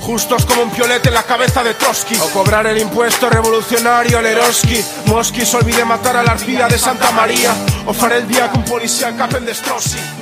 justos 0.00 0.44
como 0.46 0.62
un 0.62 0.70
piolete 0.70 1.08
en 1.08 1.14
la 1.14 1.22
cabeza 1.22 1.62
de 1.62 1.74
Trotsky. 1.74 2.16
O 2.16 2.28
cobrar 2.30 2.66
el 2.66 2.78
impuesto 2.78 3.28
revolucionario 3.30 4.18
al 4.18 4.26
Eroski. 4.26 4.84
Mosquis 5.06 5.52
olvide 5.54 5.84
matar 5.84 6.16
a 6.16 6.22
la 6.22 6.32
arpía 6.32 6.68
de 6.68 6.78
Santa 6.78 7.10
María. 7.12 7.54
O 7.86 7.92
faré 7.92 8.18
el 8.18 8.28
día 8.28 8.50
con 8.50 8.64
policía 8.64 9.16
capen 9.16 9.44
de 9.44 9.54
Strossi. 9.54 10.21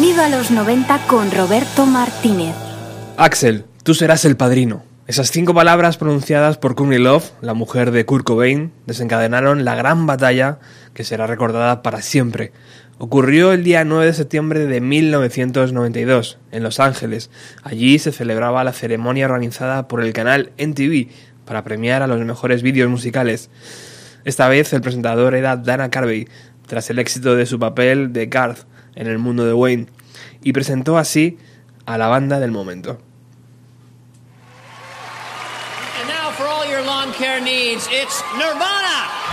Bienvenido 0.00 0.22
a 0.22 0.28
los 0.28 0.52
90 0.52 1.06
con 1.08 1.28
Roberto 1.32 1.84
Martínez. 1.84 2.54
Axel, 3.16 3.64
tú 3.82 3.94
serás 3.94 4.24
el 4.24 4.36
padrino. 4.36 4.84
Esas 5.08 5.32
cinco 5.32 5.54
palabras 5.54 5.96
pronunciadas 5.96 6.56
por 6.56 6.76
Courtney 6.76 7.00
Love, 7.00 7.32
la 7.40 7.52
mujer 7.52 7.90
de 7.90 8.06
Kurt 8.06 8.24
Cobain, 8.24 8.70
desencadenaron 8.86 9.64
la 9.64 9.74
gran 9.74 10.06
batalla 10.06 10.60
que 10.94 11.02
será 11.02 11.26
recordada 11.26 11.82
para 11.82 12.00
siempre. 12.00 12.52
Ocurrió 12.98 13.52
el 13.52 13.64
día 13.64 13.84
9 13.84 14.06
de 14.06 14.12
septiembre 14.12 14.66
de 14.66 14.80
1992, 14.80 16.38
en 16.52 16.62
Los 16.62 16.78
Ángeles. 16.78 17.28
Allí 17.64 17.98
se 17.98 18.12
celebraba 18.12 18.62
la 18.62 18.74
ceremonia 18.74 19.24
organizada 19.26 19.88
por 19.88 20.00
el 20.00 20.12
canal 20.12 20.52
NTV 20.58 21.08
para 21.44 21.64
premiar 21.64 22.02
a 22.02 22.06
los 22.06 22.20
mejores 22.20 22.62
vídeos 22.62 22.88
musicales. 22.88 23.50
Esta 24.24 24.46
vez 24.46 24.72
el 24.72 24.80
presentador 24.80 25.34
era 25.34 25.56
Dana 25.56 25.90
Carvey, 25.90 26.28
tras 26.68 26.88
el 26.88 27.00
éxito 27.00 27.34
de 27.34 27.46
su 27.46 27.58
papel 27.58 28.12
de 28.12 28.26
Garth 28.26 28.64
en 28.98 29.06
el 29.06 29.18
mundo 29.18 29.46
de 29.46 29.54
Wayne, 29.54 29.86
y 30.42 30.52
presentó 30.52 30.98
así 30.98 31.38
a 31.86 31.96
la 31.96 32.08
banda 32.08 32.40
del 32.40 32.50
momento. 32.50 32.98
And 36.00 36.08
now 36.08 36.32
for 36.32 36.46
all 36.46 36.68
your 36.68 36.82
lawn 36.84 37.12
care 37.12 37.40
needs, 37.40 37.88
it's 37.92 38.22
Nirvana. 38.36 39.27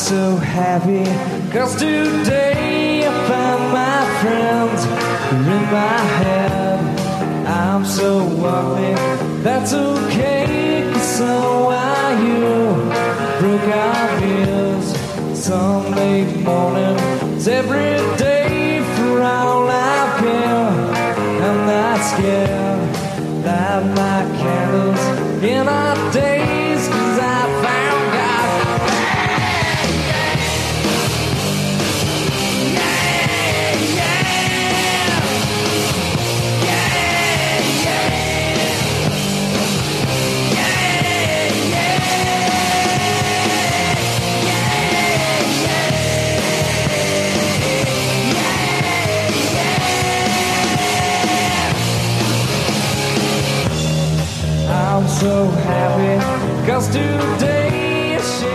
So 0.00 0.36
happy 0.36 1.04
cause 1.52 1.74
today 1.76 3.06
I 3.06 3.12
found 3.28 3.62
my 3.70 4.00
friends 4.20 4.84
in 5.46 5.62
my 5.70 5.98
head. 6.20 6.80
I'm 7.46 7.84
so 7.84 8.20
ugly, 8.42 8.94
that's 9.42 9.74
okay, 9.74 10.90
cause 10.92 11.16
so 11.18 11.68
are 11.70 12.12
you. 12.24 12.74
Broke 13.40 13.68
our 13.74 14.24
ears 14.24 14.86
Sunday 15.38 16.24
mornings 16.44 17.46
every 17.46 17.96
day 18.16 18.82
for 18.96 19.20
all 19.20 19.68
I 19.68 20.16
care. 20.18 20.70
I'm 21.46 21.60
not 21.66 21.98
scared, 22.10 23.44
light 23.44 23.84
my 23.94 24.20
candles 24.40 25.02
in 25.44 25.68
our 25.68 26.12
days, 26.12 26.39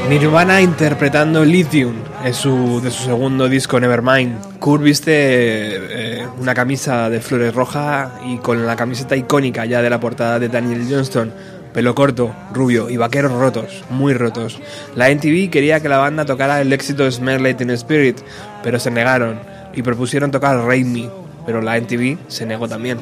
Nirvana 0.10 0.62
interpretando 0.62 1.46
Lithium 1.46 1.94
es 2.24 2.38
su, 2.38 2.82
de 2.82 2.90
su 2.90 3.04
segundo 3.04 3.48
disco 3.48 3.80
Nevermind. 3.80 4.58
Kurt 4.60 4.82
viste 4.82 5.12
eh, 5.14 6.28
una 6.40 6.56
camisa 6.56 7.10
de 7.12 7.22
flores 7.22 7.54
roja 7.54 8.20
y 8.26 8.38
con 8.38 8.66
la 8.66 8.76
camiseta 8.76 9.16
icónica 9.16 9.66
ya 9.66 9.84
de 9.84 9.92
la 9.92 10.00
portada 10.00 10.40
de 10.40 10.50
Daniel 10.50 10.88
Johnston. 10.90 11.32
Pelo 11.72 11.94
corto, 11.94 12.34
rubio 12.52 12.90
y 12.90 12.98
vaqueros 12.98 13.34
rotos, 13.34 13.84
muy 13.92 14.14
rotos. 14.14 14.60
La 14.96 15.12
NTV 15.12 15.52
quería 15.52 15.82
que 15.82 15.90
la 15.90 16.00
banda 16.00 16.26
tocara 16.26 16.62
el 16.62 16.74
éxito 16.74 17.10
Smell 17.12 17.56
Teen 17.56 17.70
Spirit, 17.72 18.18
pero 18.64 18.80
se 18.80 18.90
negaron 18.90 19.40
y 19.76 19.84
propusieron 19.84 20.32
tocar 20.32 20.58
Rain 20.66 20.92
Me, 20.92 21.10
pero 21.46 21.62
la 21.62 21.78
NTV 21.78 22.18
se 22.28 22.48
negó 22.48 22.68
también. 22.68 22.98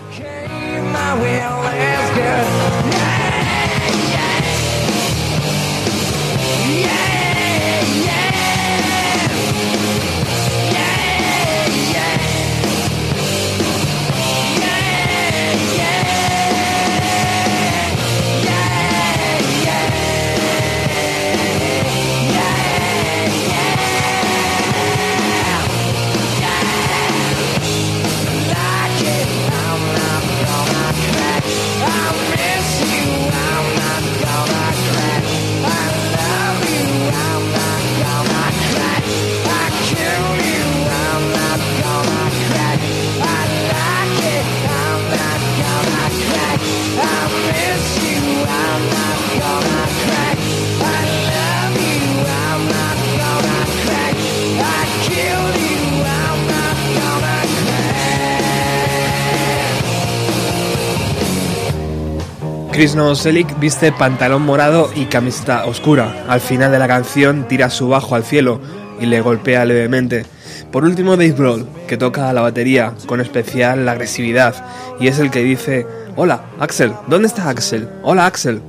Chris 62.83 62.95
Novoselic 62.95 63.57
viste 63.61 63.93
pantalón 63.93 64.41
morado 64.41 64.89
y 64.93 65.05
camiseta 65.05 65.65
oscura. 65.67 66.25
Al 66.27 66.41
final 66.41 66.69
de 66.69 66.79
la 66.79 66.87
canción 66.89 67.47
tira 67.47 67.69
su 67.69 67.87
bajo 67.87 68.13
al 68.13 68.25
cielo 68.25 68.59
y 68.99 69.05
le 69.05 69.21
golpea 69.21 69.63
levemente. 69.63 70.25
Por 70.69 70.83
último 70.83 71.11
Dave 71.11 71.31
Grohl, 71.31 71.65
que 71.87 71.95
toca 71.95 72.33
la 72.33 72.41
batería 72.41 72.93
con 73.05 73.21
especial 73.21 73.87
agresividad 73.87 74.65
y 74.99 75.07
es 75.07 75.17
el 75.19 75.31
que 75.31 75.43
dice, 75.43 75.87
hola 76.17 76.43
Axel, 76.59 76.91
¿dónde 77.07 77.27
está 77.29 77.47
Axel? 77.47 77.87
Hola 78.03 78.25
Axel. 78.25 78.61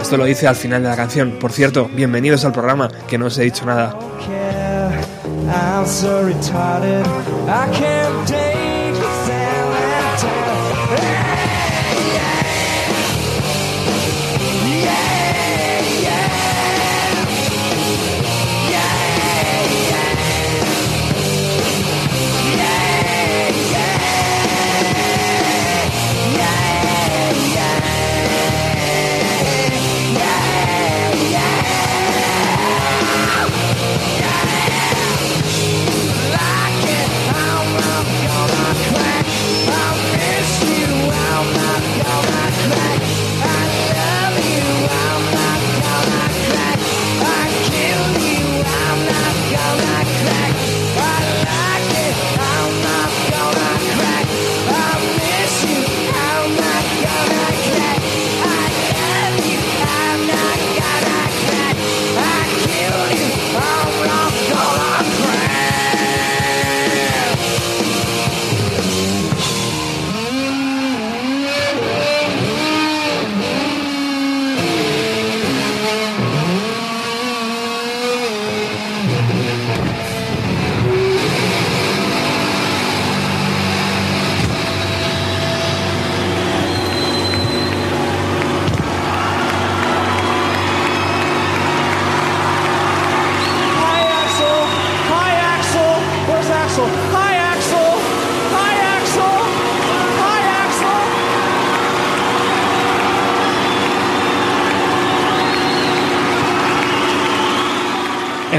Esto 0.00 0.16
lo 0.18 0.26
dice 0.26 0.46
al 0.46 0.54
final 0.54 0.84
de 0.84 0.88
la 0.88 0.94
canción. 0.94 1.32
Por 1.40 1.50
cierto, 1.50 1.90
bienvenidos 1.92 2.44
al 2.44 2.52
programa, 2.52 2.88
que 3.08 3.18
no 3.18 3.26
os 3.26 3.36
he 3.38 3.42
dicho 3.42 3.66
nada. 3.66 3.98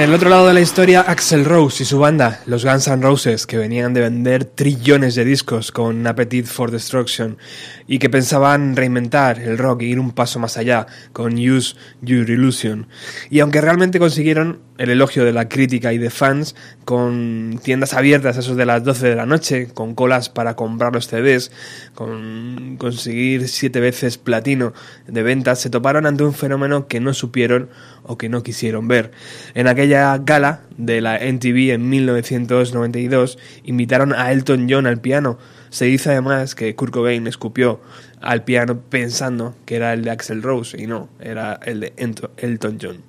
En 0.01 0.09
el 0.09 0.15
otro 0.15 0.31
lado 0.31 0.47
de 0.47 0.55
la 0.55 0.61
historia, 0.61 1.01
Axel 1.01 1.45
Rose 1.45 1.83
y 1.83 1.85
su 1.85 1.99
banda, 1.99 2.41
los 2.47 2.65
Guns 2.65 2.87
N' 2.87 3.03
Roses, 3.03 3.45
que 3.45 3.59
venían 3.59 3.93
de 3.93 4.01
vender 4.01 4.45
trillones 4.45 5.13
de 5.13 5.23
discos 5.23 5.71
con 5.71 6.07
Appetite 6.07 6.47
for 6.47 6.71
Destruction 6.71 7.37
y 7.85 7.99
que 7.99 8.09
pensaban 8.09 8.75
reinventar 8.75 9.37
el 9.37 9.59
rock 9.59 9.83
e 9.83 9.85
ir 9.85 9.99
un 9.99 10.09
paso 10.09 10.39
más 10.39 10.57
allá 10.57 10.87
con 11.13 11.33
Use 11.33 11.75
Your 12.01 12.27
Illusion. 12.27 12.87
Y 13.29 13.41
aunque 13.41 13.61
realmente 13.61 13.99
consiguieron 13.99 14.61
el 14.77 14.89
elogio 14.89 15.25
de 15.25 15.33
la 15.33 15.47
crítica 15.47 15.93
y 15.93 15.97
de 15.97 16.09
fans, 16.09 16.55
con 16.85 17.59
tiendas 17.63 17.93
abiertas 17.93 18.37
a 18.37 18.39
esos 18.39 18.57
de 18.57 18.65
las 18.65 18.83
12 18.83 19.09
de 19.09 19.15
la 19.15 19.25
noche, 19.25 19.67
con 19.73 19.95
colas 19.95 20.29
para 20.29 20.55
comprar 20.55 20.93
los 20.93 21.07
CDs, 21.07 21.51
con 21.93 22.77
conseguir 22.77 23.47
siete 23.47 23.79
veces 23.79 24.17
platino 24.17 24.73
de 25.07 25.23
ventas, 25.23 25.59
se 25.59 25.69
toparon 25.69 26.05
ante 26.05 26.23
un 26.23 26.33
fenómeno 26.33 26.87
que 26.87 26.99
no 26.99 27.13
supieron 27.13 27.69
o 28.03 28.17
que 28.17 28.29
no 28.29 28.43
quisieron 28.43 28.87
ver. 28.87 29.11
En 29.53 29.67
aquella 29.67 30.17
gala 30.17 30.61
de 30.77 31.01
la 31.01 31.17
NTV 31.17 31.73
en 31.73 31.89
1992 31.89 33.37
invitaron 33.63 34.13
a 34.13 34.31
Elton 34.31 34.67
John 34.69 34.87
al 34.87 34.99
piano. 34.99 35.37
Se 35.69 35.85
dice 35.85 36.11
además 36.11 36.55
que 36.55 36.75
Kurt 36.75 36.91
Cobain 36.91 37.27
escupió 37.27 37.81
al 38.19 38.43
piano 38.43 38.81
pensando 38.89 39.55
que 39.65 39.75
era 39.75 39.93
el 39.93 40.03
de 40.03 40.11
Axel 40.11 40.41
Rose 40.41 40.81
y 40.81 40.87
no, 40.87 41.09
era 41.19 41.59
el 41.63 41.79
de 41.79 41.93
Elton 42.37 42.77
John. 42.81 43.03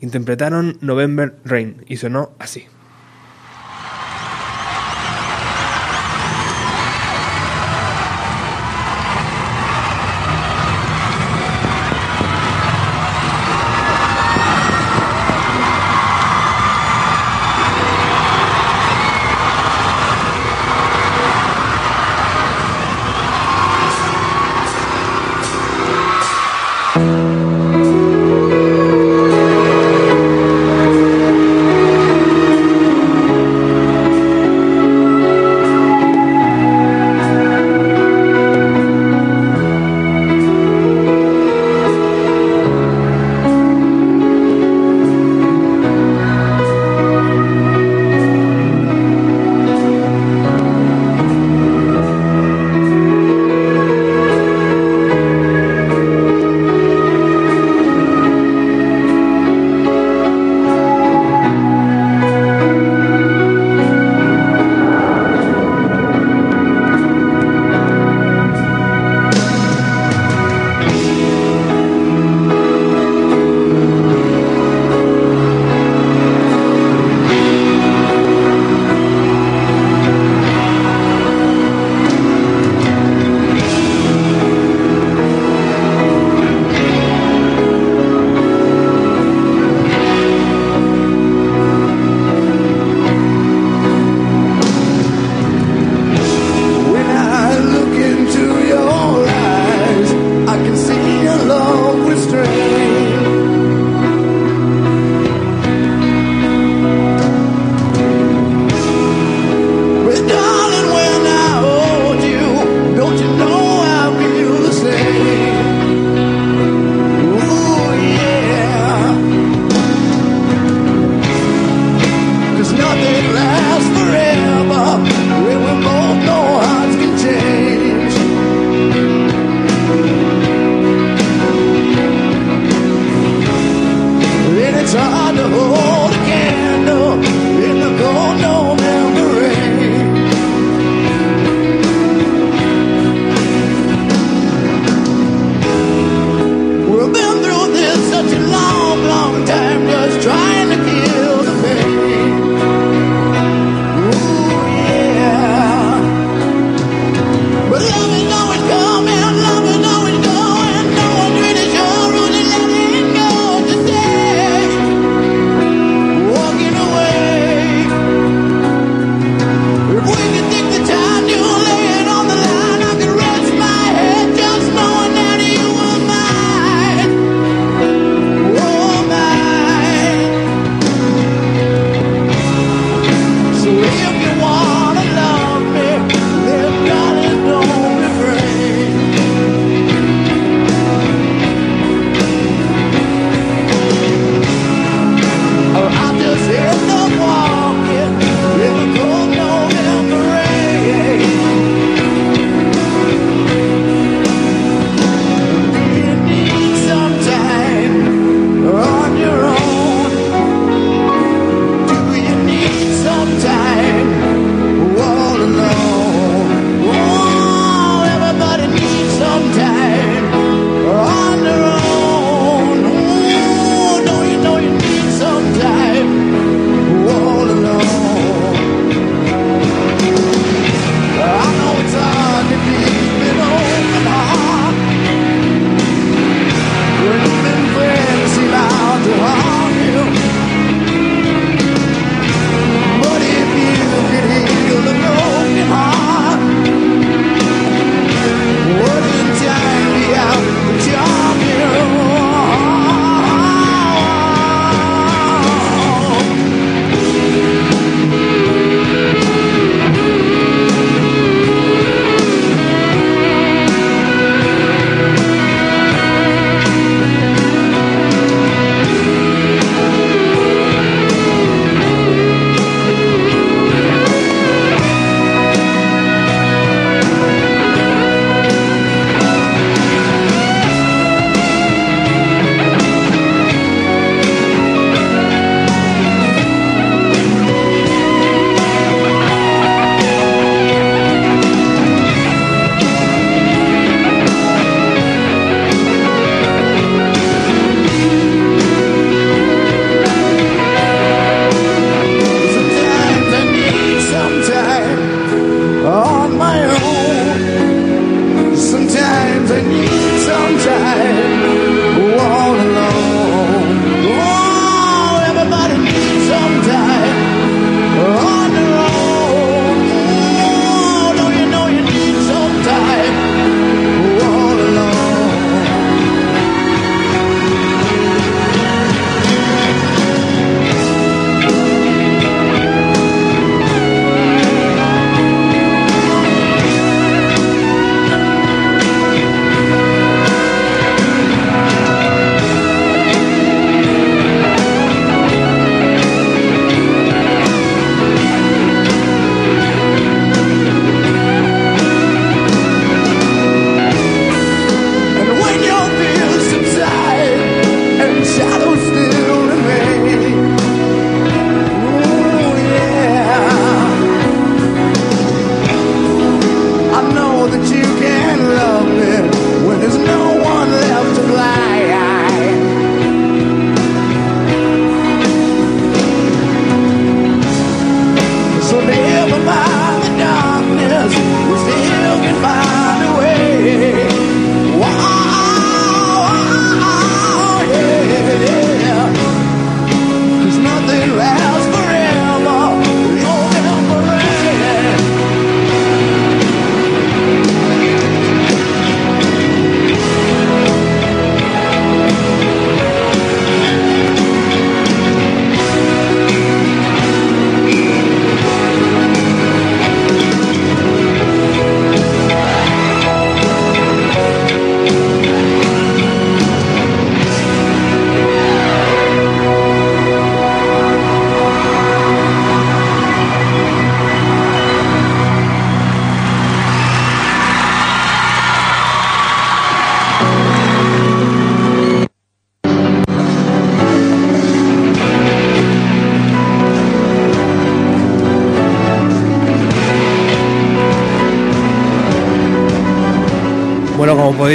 Interpretaron 0.00 0.78
November 0.80 1.36
Rain 1.44 1.84
y 1.86 1.96
sonó 1.96 2.30
así. 2.38 2.66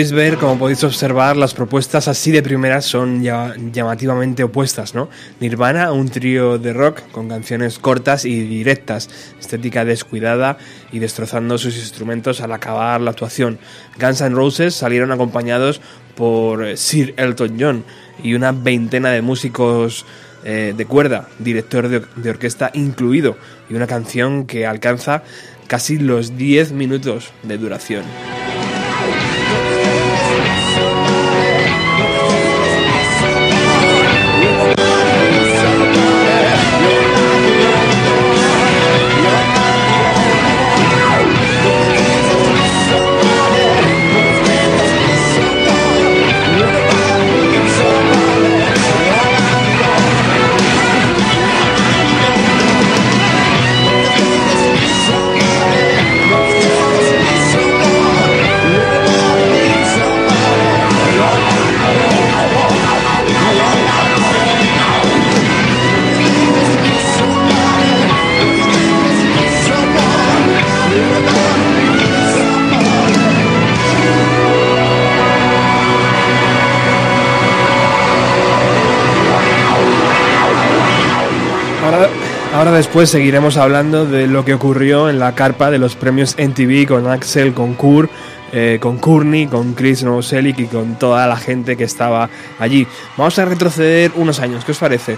Podéis 0.03 0.31
ver, 0.31 0.37
como 0.37 0.59
podéis 0.59 0.83
observar, 0.83 1.37
las 1.37 1.53
propuestas 1.53 2.09
así 2.09 2.29
de 2.31 2.43
primeras 2.43 2.83
son 2.83 3.23
ya 3.23 3.55
llamativamente 3.71 4.43
opuestas, 4.43 4.93
¿no? 4.93 5.07
Nirvana, 5.39 5.93
un 5.93 6.09
trío 6.09 6.57
de 6.57 6.73
rock 6.73 6.99
con 7.13 7.29
canciones 7.29 7.79
cortas 7.79 8.25
y 8.25 8.41
directas, 8.41 9.09
estética 9.39 9.85
descuidada 9.85 10.57
y 10.91 10.99
destrozando 10.99 11.57
sus 11.57 11.77
instrumentos 11.77 12.41
al 12.41 12.51
acabar 12.51 12.99
la 12.99 13.11
actuación. 13.11 13.59
Guns 13.97 14.19
N' 14.19 14.35
Roses 14.35 14.75
salieron 14.75 15.13
acompañados 15.13 15.79
por 16.15 16.77
Sir 16.77 17.13
Elton 17.15 17.55
John 17.57 17.85
y 18.21 18.33
una 18.33 18.51
veintena 18.51 19.09
de 19.11 19.21
músicos 19.21 20.05
eh, 20.43 20.73
de 20.75 20.85
cuerda, 20.85 21.29
director 21.39 21.87
de, 21.87 22.01
de 22.17 22.29
orquesta 22.29 22.71
incluido, 22.73 23.37
y 23.69 23.75
una 23.75 23.87
canción 23.87 24.47
que 24.47 24.67
alcanza 24.67 25.23
casi 25.67 25.97
los 25.97 26.35
10 26.35 26.73
minutos 26.73 27.31
de 27.43 27.57
duración. 27.57 28.03
Después 82.73 83.09
seguiremos 83.09 83.57
hablando 83.57 84.05
de 84.05 84.27
lo 84.27 84.45
que 84.45 84.53
ocurrió 84.53 85.09
en 85.09 85.19
la 85.19 85.35
carpa 85.35 85.69
de 85.71 85.77
los 85.77 85.95
premios 85.95 86.35
NTV 86.37 86.87
con 86.87 87.07
Axel, 87.07 87.53
con 87.53 87.75
Kur, 87.75 88.09
eh, 88.51 88.79
con 88.81 88.97
Courtney, 88.97 89.47
con 89.47 89.73
Chris 89.73 90.03
Novoselic 90.03 90.59
y 90.59 90.65
con 90.65 90.99
toda 90.99 91.25
la 91.27 91.37
gente 91.37 91.77
que 91.77 91.83
estaba 91.83 92.29
allí. 92.59 92.87
Vamos 93.17 93.37
a 93.39 93.45
retroceder 93.45 94.11
unos 94.15 94.39
años, 94.39 94.65
¿qué 94.65 94.71
os 94.71 94.77
parece? 94.77 95.17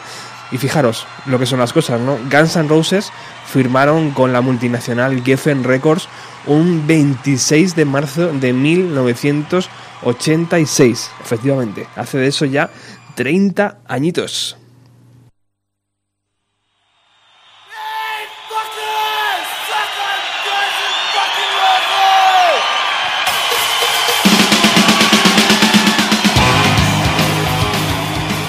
Y 0.52 0.58
fijaros 0.58 1.08
lo 1.26 1.39
que 1.39 1.46
son 1.46 1.60
las 1.60 1.72
cosas, 1.72 2.02
¿no? 2.02 2.18
Guns 2.32 2.56
N' 2.56 2.68
Roses 2.68 3.12
firmaron 3.48 4.10
con 4.12 4.34
la 4.34 4.41
multinacional 4.41 5.24
Geffen 5.24 5.63
Records 5.63 6.10
un 6.48 6.86
26 6.86 7.76
de 7.76 7.86
marzo 7.86 8.34
de 8.34 8.52
1986. 8.54 11.12
Efectivamente, 11.24 11.88
hace 11.96 12.18
de 12.18 12.28
eso 12.28 12.44
ya 12.46 12.70
30 13.15 13.78
añitos. 13.88 14.58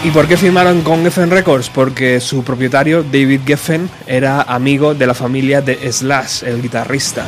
¿Y 0.06 0.12
por 0.12 0.28
qué 0.28 0.36
firmaron 0.36 0.82
con 0.82 1.02
Geffen 1.02 1.32
Records? 1.32 1.68
Porque 1.68 2.20
su 2.20 2.44
propietario, 2.44 3.02
David 3.02 3.40
Geffen, 3.44 3.90
era 4.06 4.40
amigo 4.42 4.94
de 4.94 5.04
la 5.04 5.14
familia 5.14 5.60
de 5.60 5.92
Slash, 5.92 6.44
el 6.44 6.62
guitarrista. 6.62 7.26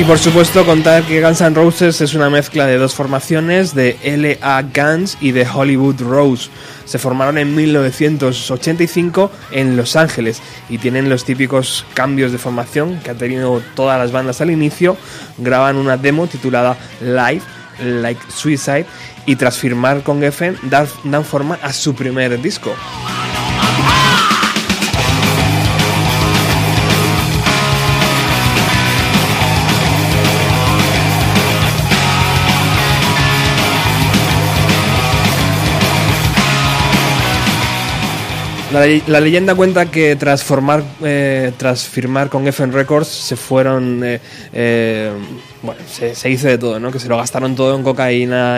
Y 0.00 0.04
por 0.04 0.18
supuesto 0.18 0.64
contar 0.64 1.02
que 1.02 1.20
Guns 1.20 1.42
N' 1.42 1.54
Roses 1.54 2.00
es 2.00 2.14
una 2.14 2.30
mezcla 2.30 2.66
de 2.66 2.78
dos 2.78 2.94
formaciones, 2.94 3.74
de 3.74 3.98
LA 4.02 4.62
Guns 4.62 5.18
y 5.20 5.32
de 5.32 5.46
Hollywood 5.46 6.00
Rose. 6.00 6.48
Se 6.86 6.98
formaron 6.98 7.36
en 7.36 7.54
1985 7.54 9.30
en 9.50 9.76
Los 9.76 9.96
Ángeles 9.96 10.40
y 10.70 10.78
tienen 10.78 11.10
los 11.10 11.26
típicos 11.26 11.84
cambios 11.92 12.32
de 12.32 12.38
formación 12.38 12.98
que 13.00 13.10
han 13.10 13.18
tenido 13.18 13.60
todas 13.74 13.98
las 13.98 14.10
bandas 14.10 14.40
al 14.40 14.50
inicio. 14.50 14.96
Graban 15.36 15.76
una 15.76 15.98
demo 15.98 16.26
titulada 16.28 16.78
Live, 17.02 17.42
Like 17.84 18.22
Suicide, 18.34 18.86
y 19.26 19.36
tras 19.36 19.58
firmar 19.58 20.02
con 20.02 20.22
Geffen 20.22 20.56
dan, 20.62 21.24
forma 21.26 21.58
a 21.60 21.74
su 21.74 21.94
primer 21.94 22.40
disco. 22.40 22.74
La, 38.72 39.20
leyenda 39.20 39.56
cuenta 39.56 39.90
que 39.90 40.14
tras, 40.14 40.44
formar, 40.44 40.84
eh, 41.02 41.52
tras 41.56 41.88
firmar 41.88 42.28
con 42.28 42.44
Geffen 42.44 42.72
Records 42.72 43.08
se 43.08 43.34
fueron, 43.34 44.00
eh, 44.04 44.20
eh, 44.52 45.10
bueno, 45.62 45.80
se, 45.90 46.14
se, 46.14 46.28
dice 46.28 46.50
de 46.50 46.58
todo, 46.58 46.78
¿no? 46.78 46.92
Que 46.92 47.00
se 47.00 47.08
lo 47.08 47.16
gastaron 47.16 47.56
todo 47.56 47.76
en 47.76 47.82
cocaína, 47.82 48.54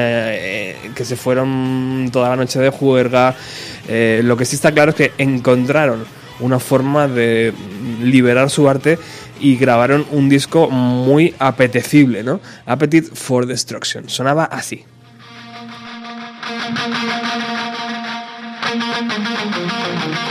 que 0.95 1.05
se 1.05 1.17
fueron 1.17 2.11
toda 2.13 2.29
la 2.29 2.37
noche 2.37 2.59
de 2.59 2.69
juerga. 2.69 3.35
lo 3.89 4.37
que 4.37 4.45
sí 4.45 4.57
está 4.57 4.71
claro 4.71 4.91
es 4.91 4.97
que 4.97 5.13
encontraron 5.17 6.05
una 6.41 6.59
forma 6.59 7.09
de 7.09 7.55
liberar 8.03 8.51
su 8.51 8.69
arte 8.69 8.99
y 9.41 9.57
grabaron 9.57 10.05
un 10.11 10.29
disco 10.29 10.69
muy 10.69 11.35
apetecible, 11.39 12.23
¿no? 12.23 12.39
Appetite 12.67 13.15
for 13.15 13.47
Destruction. 13.47 14.11
Sonaba 14.11 14.45
así. 14.45 14.85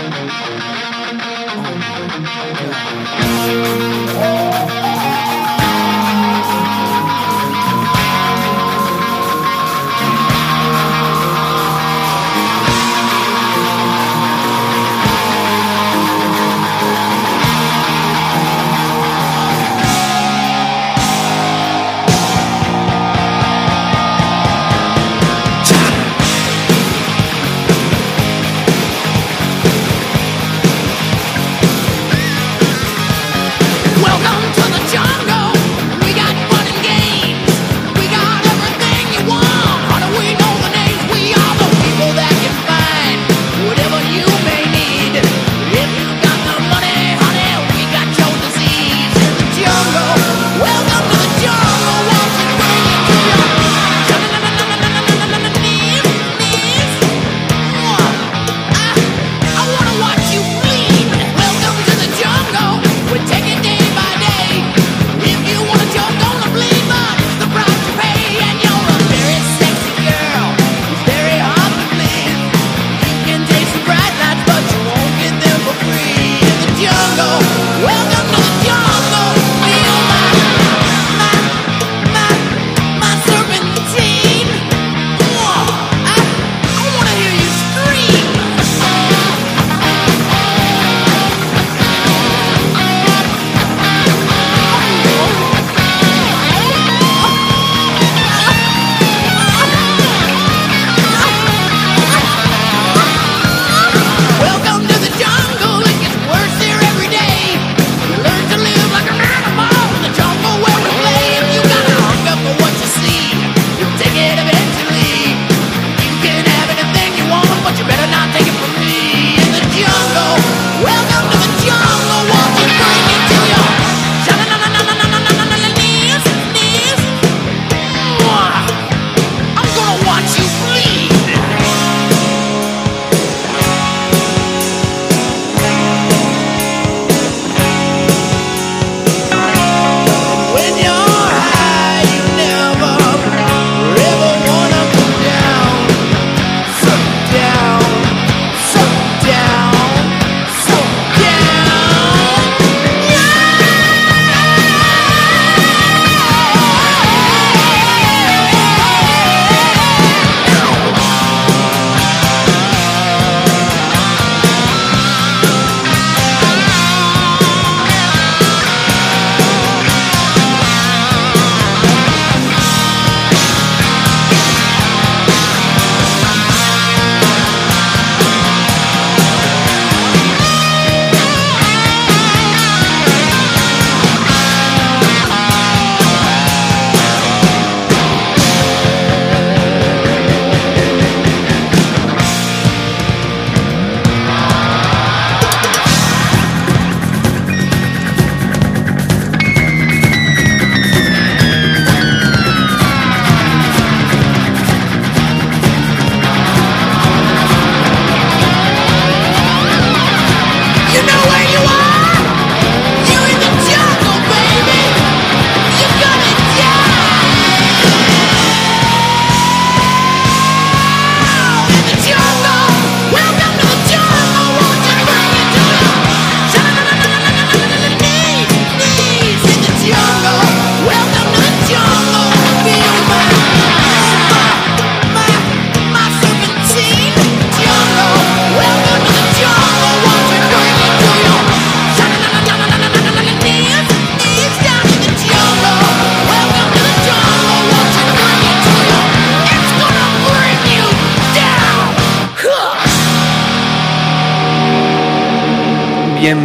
Oh, 0.03 0.41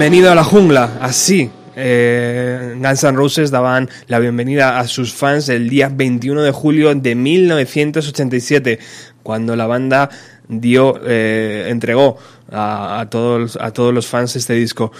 Bienvenido 0.06 0.30
a 0.30 0.36
la 0.36 0.44
jungla, 0.44 0.98
así. 1.00 1.50
eh, 1.74 2.76
Guns 2.78 3.02
N' 3.02 3.16
Roses 3.16 3.50
daban 3.50 3.88
la 4.06 4.20
bienvenida 4.20 4.78
a 4.78 4.86
sus 4.86 5.12
fans 5.12 5.48
el 5.48 5.68
día 5.68 5.90
21 5.92 6.44
de 6.44 6.52
julio 6.52 6.94
de 6.94 7.16
1987, 7.16 8.78
cuando 9.24 9.56
la 9.56 9.66
banda 9.66 10.08
dio, 10.46 11.00
eh, 11.04 11.66
entregó 11.70 12.18
a, 12.52 13.04
todos, 13.10 13.58
a 13.60 13.72
todos 13.72 13.92
los 13.92 14.06
fans 14.06 14.36
este 14.36 14.52
disco. 14.52 14.92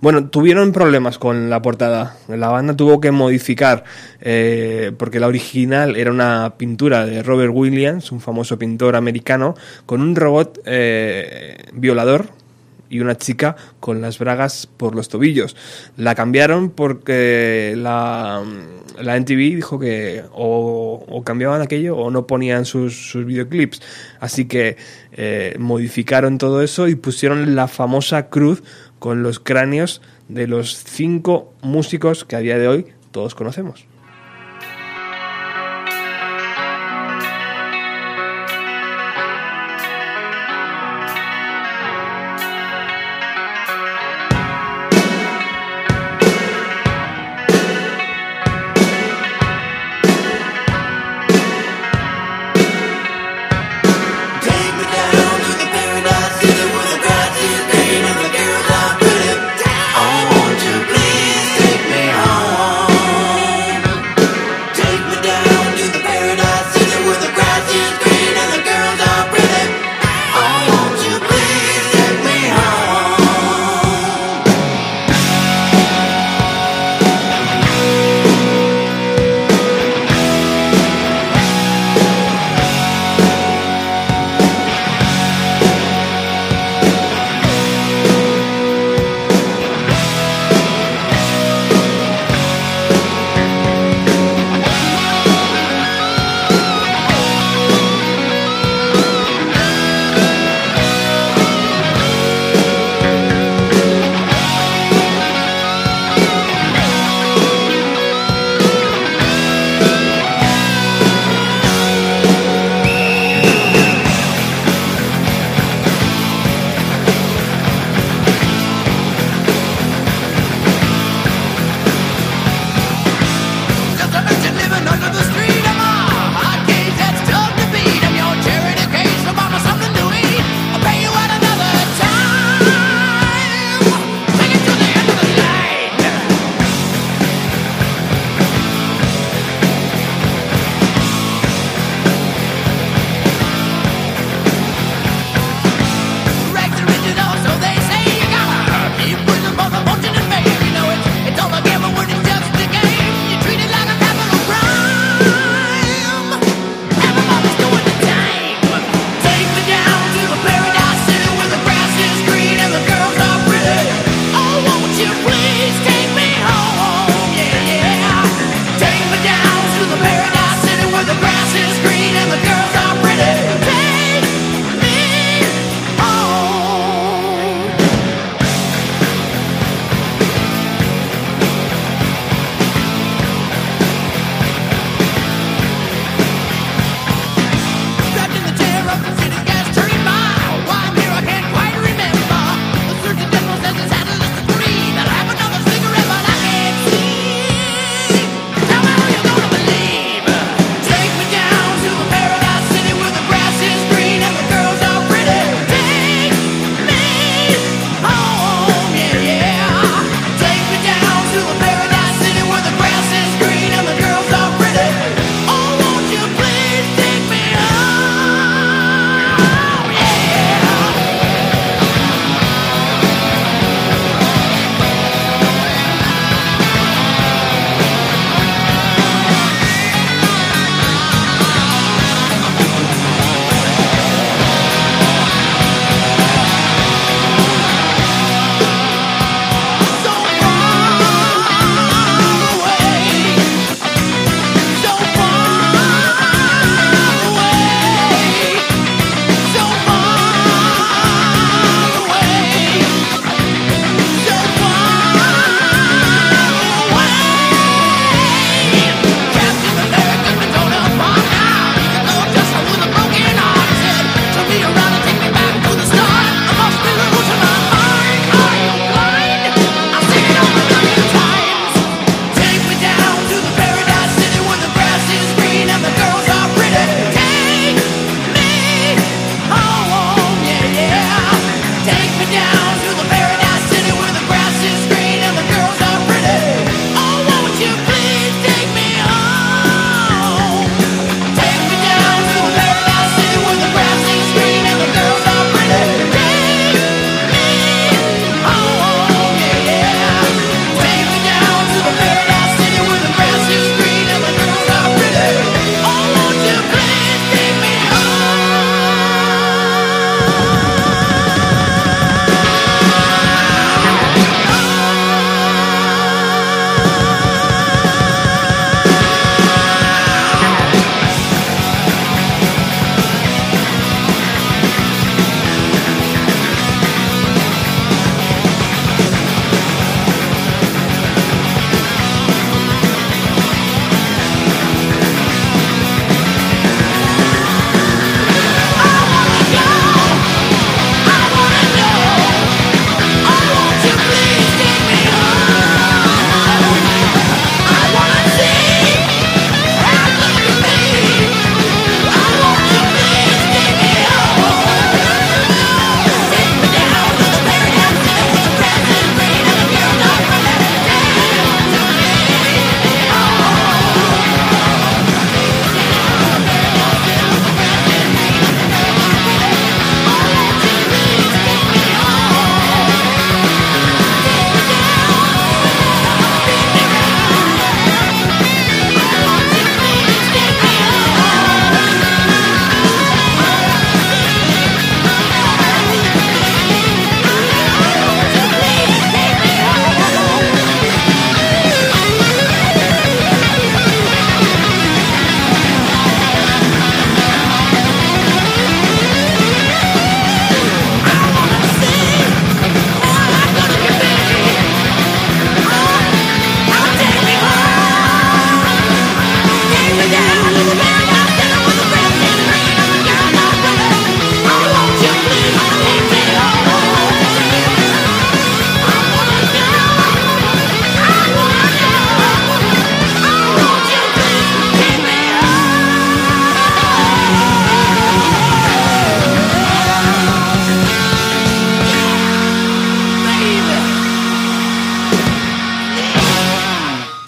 Bueno, 0.00 0.30
tuvieron 0.30 0.72
problemas 0.72 1.18
con 1.18 1.50
la 1.50 1.60
portada. 1.60 2.16
La 2.28 2.48
banda 2.48 2.74
tuvo 2.74 3.02
que 3.02 3.10
modificar, 3.10 3.84
eh, 4.22 4.92
porque 4.96 5.20
la 5.20 5.26
original 5.26 5.94
era 5.94 6.10
una 6.10 6.54
pintura 6.56 7.04
de 7.04 7.22
Robert 7.22 7.52
Williams, 7.54 8.10
un 8.12 8.22
famoso 8.22 8.58
pintor 8.58 8.96
americano, 8.96 9.56
con 9.84 10.00
un 10.00 10.16
robot 10.16 10.62
violador 11.74 12.43
y 12.88 13.00
una 13.00 13.16
chica 13.16 13.56
con 13.80 14.00
las 14.00 14.18
bragas 14.18 14.66
por 14.66 14.94
los 14.94 15.08
tobillos. 15.08 15.56
La 15.96 16.14
cambiaron 16.14 16.70
porque 16.70 17.74
la, 17.76 18.42
la 19.00 19.16
NTV 19.16 19.56
dijo 19.56 19.78
que 19.78 20.24
o, 20.32 21.22
cambiaban 21.24 21.62
aquello 21.62 21.96
o 21.96 22.10
no 22.10 22.26
ponían 22.26 22.64
sus, 22.64 23.10
sus 23.10 23.24
videoclips. 23.24 23.80
Así 24.20 24.46
que 24.46 24.76
eh, 25.12 25.56
modificaron 25.58 26.38
todo 26.38 26.62
eso 26.62 26.88
y 26.88 26.94
pusieron 26.94 27.54
la 27.54 27.68
famosa 27.68 28.28
cruz 28.28 28.62
con 28.98 29.22
los 29.22 29.38
cráneos 29.40 30.02
de 30.28 30.46
los 30.46 30.74
cinco 30.84 31.52
músicos 31.62 32.24
que 32.24 32.36
a 32.36 32.40
día 32.40 32.58
de 32.58 32.68
hoy 32.68 32.86
todos 33.10 33.34
conocemos. 33.34 33.86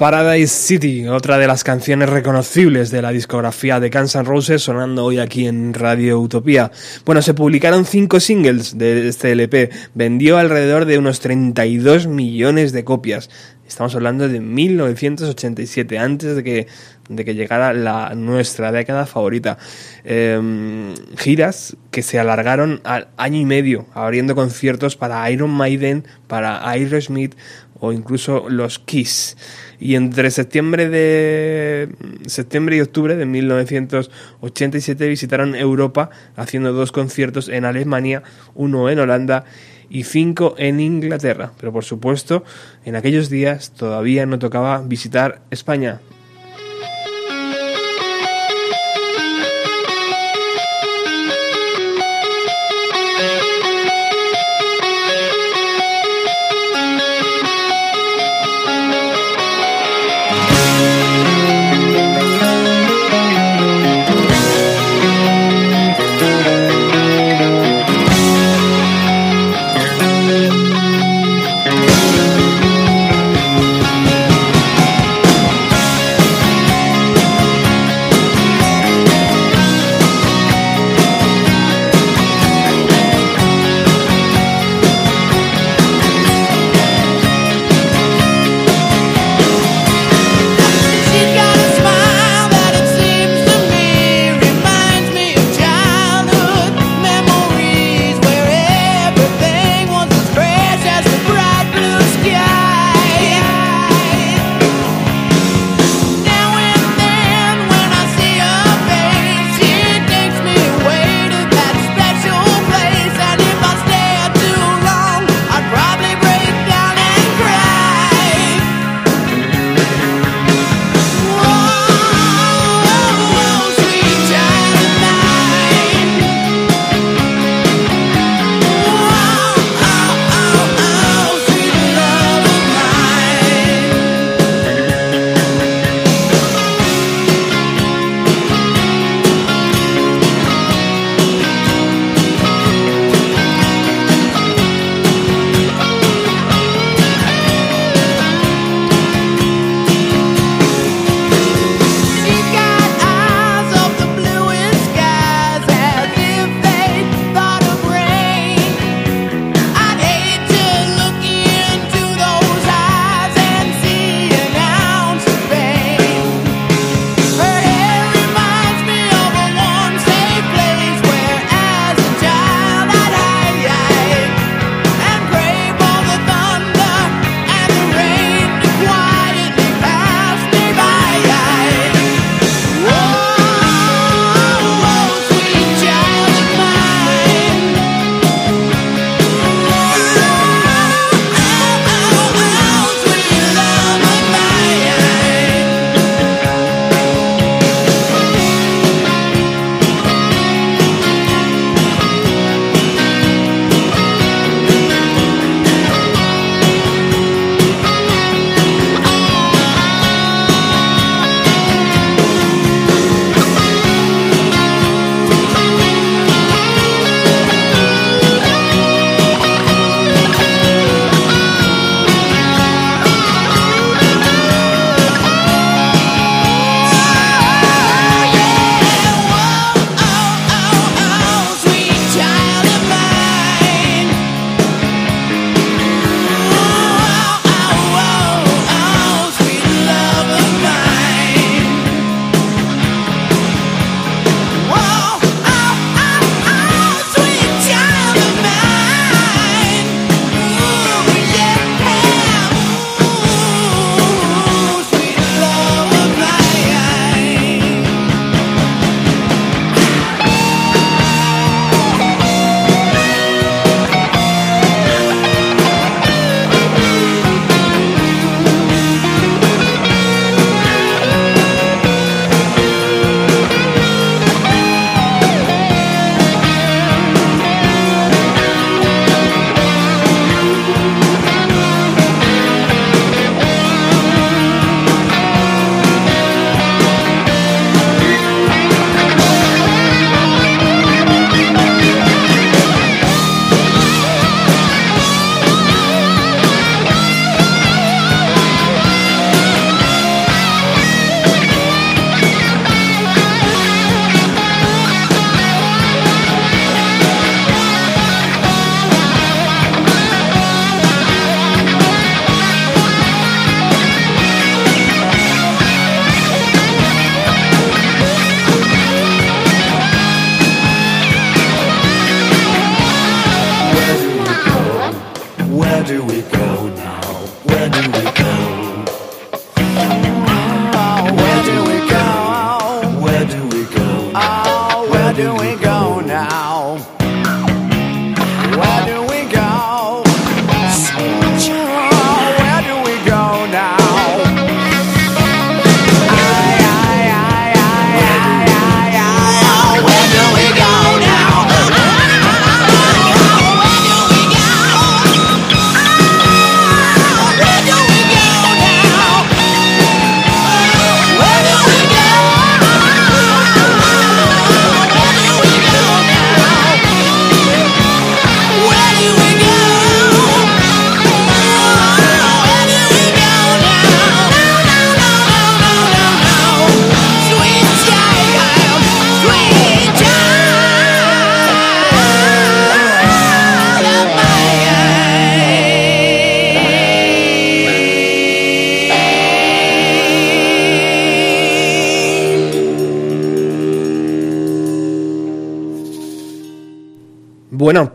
Paradise 0.09 0.55
City, 0.55 1.09
otra 1.09 1.37
de 1.37 1.49
las 1.49 1.65
canciones 1.65 2.09
reconocibles 2.09 2.93
de 2.93 3.03
la 3.03 3.11
discografía 3.11 3.81
de 3.81 3.91
Guns 3.91 4.15
N' 4.15 4.23
Roses, 4.23 4.63
sonando 4.63 5.05
hoy 5.05 5.19
aquí 5.19 5.49
en 5.49 5.75
Radio 5.75 6.21
Utopía. 6.21 6.71
Bueno, 7.05 7.23
se 7.23 7.35
publicaron 7.35 7.85
cinco 7.85 8.21
singles 8.21 8.79
de 8.79 9.09
este 9.09 9.33
LP, 9.33 9.69
vendió 9.95 10.39
alrededor 10.39 10.85
de 10.85 10.99
unos 10.99 11.19
32 11.19 12.07
millones 12.07 12.71
de 12.71 12.85
copias. 12.85 13.31
Estamos 13.67 13.97
hablando 13.97 14.29
de 14.29 14.39
1987, 14.39 15.99
antes 15.99 16.37
de 16.37 16.45
que, 16.45 16.69
de 17.09 17.25
que 17.25 17.35
llegara 17.35 17.73
la, 17.73 18.15
nuestra 18.15 18.71
década 18.71 19.07
favorita. 19.07 19.59
Eh, 20.05 20.95
giras 21.19 21.77
que 21.91 22.03
se 22.05 22.21
alargaron 22.21 22.81
al 22.85 23.09
año 23.17 23.41
y 23.41 23.45
medio, 23.45 23.87
abriendo 23.93 24.37
conciertos 24.37 24.97
para 24.97 25.29
Iron 25.33 25.51
Maiden, 25.51 26.05
para 26.29 26.71
Aerosmith 26.71 27.35
o 27.81 27.93
incluso 27.93 28.49
los 28.49 28.79
Kiss 28.79 29.37
y 29.79 29.95
entre 29.95 30.31
septiembre 30.31 30.89
de 30.89 31.89
septiembre 32.27 32.77
y 32.77 32.81
octubre 32.81 33.17
de 33.17 33.27
1987 33.27 35.09
visitaron 35.09 35.55
Europa 35.55 36.11
haciendo 36.37 36.73
dos 36.73 36.93
conciertos 36.93 37.49
en 37.49 37.65
Alemania, 37.65 38.23
uno 38.55 38.89
en 38.91 38.99
Holanda 38.99 39.45
y 39.89 40.05
cinco 40.05 40.55
en 40.59 40.81
Inglaterra. 40.81 41.53
Pero 41.59 41.73
por 41.73 41.85
supuesto, 41.85 42.45
en 42.85 42.97
aquellos 42.97 43.31
días 43.31 43.73
todavía 43.73 44.27
no 44.27 44.39
tocaba 44.39 44.83
visitar 44.83 45.43
España. 45.51 46.01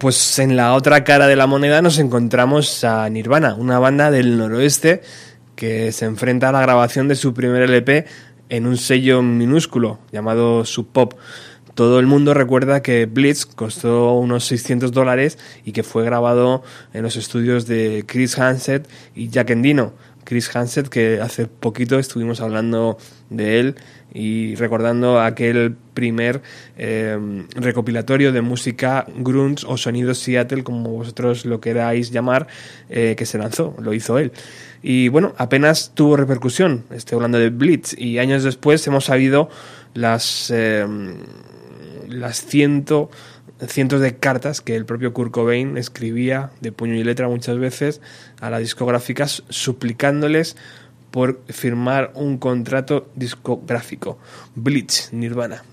Pues 0.02 0.39
en 0.39 0.56
la 0.56 0.74
otra 0.74 1.04
cara 1.04 1.28
de 1.28 1.36
la 1.36 1.45
moneda 1.45 1.84
nos 1.84 1.99
encontramos 1.99 2.84
a 2.84 3.08
Nirvana, 3.08 3.54
una 3.54 3.78
banda 3.78 4.10
del 4.10 4.36
noroeste 4.36 5.04
que 5.56 5.91
se 5.91 6.06
enfrenta 6.06 6.49
a 6.49 6.52
la 6.52 6.62
grabación 6.62 7.08
de 7.08 7.14
su 7.14 7.36
primer 7.36 7.62
LP 7.62 8.08
en 8.49 8.66
un 8.66 8.78
sello 8.78 9.22
minúsculo 9.22 9.99
llamado 10.12 10.66
Sub 10.66 10.88
Pop. 10.91 11.14
Todo 11.76 11.99
el 11.99 12.08
mundo 12.08 12.34
recuerda 12.34 12.82
que 12.82 13.06
Blitz 13.06 13.45
costó 13.45 14.14
unos 14.14 14.43
600 14.45 14.91
dólares 14.91 15.38
y 15.66 15.72
que 15.72 15.84
fue 15.84 16.04
grabado 16.04 16.64
en 16.93 17.04
los 17.04 17.16
estudios 17.16 17.68
de 17.68 18.04
Chris 18.08 18.39
Hanset 18.39 18.89
y 19.14 19.30
Jack 19.30 19.52
Endino. 19.52 19.93
Chris 20.32 20.56
Hanset, 20.56 20.88
que 20.88 21.20
hace 21.20 21.46
poquito 21.46 22.00
estuvimos 22.00 22.40
hablando 22.40 22.98
de 23.30 23.60
él 23.60 23.76
y 24.14 24.56
recordando 24.56 25.20
aquel 25.20 25.76
primer 25.94 26.42
eh, 26.78 27.20
recopilatorio 27.54 28.32
de 28.32 28.40
música 28.40 29.06
grunge 29.14 29.66
o 29.68 29.76
sonido 29.76 30.14
Seattle, 30.14 30.64
como 30.64 30.92
vosotros 30.92 31.46
lo 31.46 31.60
queráis 31.60 32.12
llamar, 32.12 32.48
eh, 32.90 33.16
que 33.18 33.26
se 33.26 33.40
lanzó, 33.40 33.76
lo 33.82 33.94
hizo 33.94 34.20
él. 34.20 34.32
Y 34.82 35.10
bueno, 35.10 35.34
apenas 35.36 35.92
tuvo 35.96 36.16
repercusión, 36.16 36.86
estoy 36.92 37.18
hablando 37.18 37.38
de 37.38 37.50
Blitz, 37.50 37.94
y 37.98 38.18
años 38.18 38.46
después 38.46 38.88
hemos 38.88 39.04
sabido 39.04 39.50
las, 39.94 40.50
eh, 40.56 40.88
las 42.08 42.46
ciento, 42.46 43.10
cientos 43.68 44.01
de 44.01 44.16
cartas 44.18 44.62
que 44.62 44.76
el 44.76 44.86
propio 44.86 45.14
Kurt 45.14 45.32
Cobain 45.32 45.78
escribía 45.78 46.51
de 46.62 46.72
puño 46.72 46.95
y 46.95 47.03
letra 47.03 47.28
muchas 47.28 47.57
veces 47.57 48.01
a 48.39 48.49
las 48.49 48.62
discográficas 48.62 49.43
suplicándoles 49.49 50.57
por 51.12 51.41
firmar 51.47 52.12
un 52.16 52.38
contrato 52.38 53.09
discográfico. 53.16 54.18
Blitz, 54.55 55.12
Nirvana. 55.12 55.64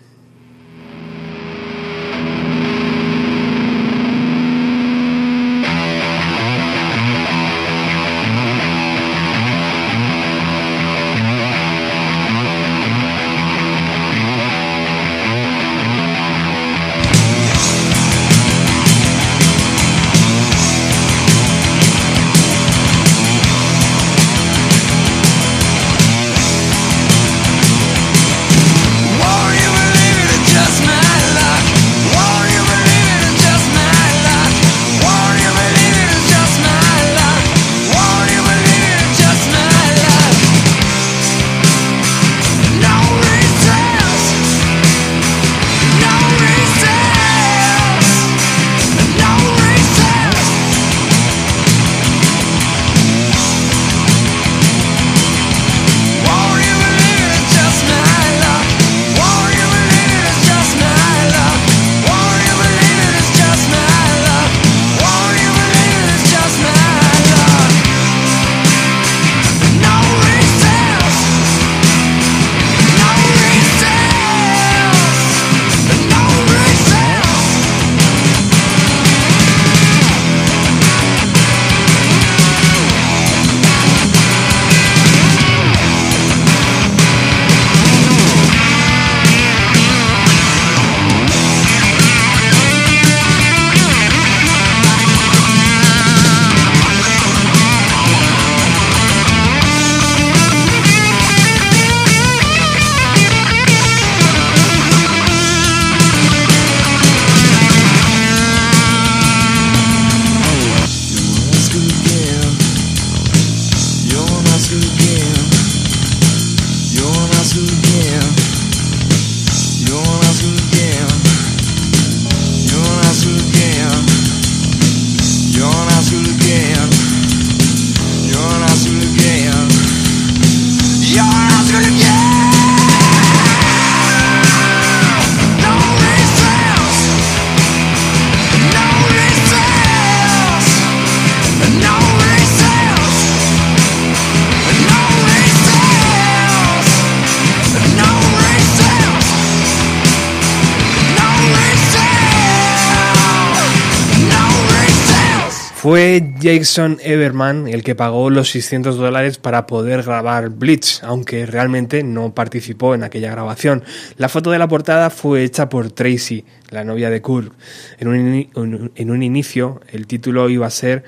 Fue 155.89 156.35
Jason 156.39 156.99
Everman 157.03 157.67
el 157.67 157.83
que 157.83 157.95
pagó 157.95 158.29
los 158.29 158.51
600 158.51 158.99
dólares 158.99 159.39
para 159.39 159.67
poder 159.67 160.03
grabar 160.03 160.51
Bleach, 160.51 161.03
aunque 161.03 161.47
realmente 161.47 162.03
no 162.03 162.35
participó 162.35 162.95
en 162.95 163.05
aquella 163.05 163.31
grabación. 163.31 163.83
La 164.19 164.29
foto 164.29 164.51
de 164.51 164.59
la 164.59 164.69
portada 164.69 165.09
fue 165.09 165.45
hecha 165.45 165.71
por 165.71 165.91
Tracy, 165.91 166.45
la 166.69 166.85
novia 166.85 167.09
de 167.09 167.23
Kurt. 167.23 167.55
En 167.99 168.09
un, 168.09 168.93
en 168.97 169.11
un 169.11 169.23
inicio 169.23 169.81
el 169.91 170.07
título 170.07 170.51
iba 170.51 170.67
a 170.67 170.71
ser 170.71 171.05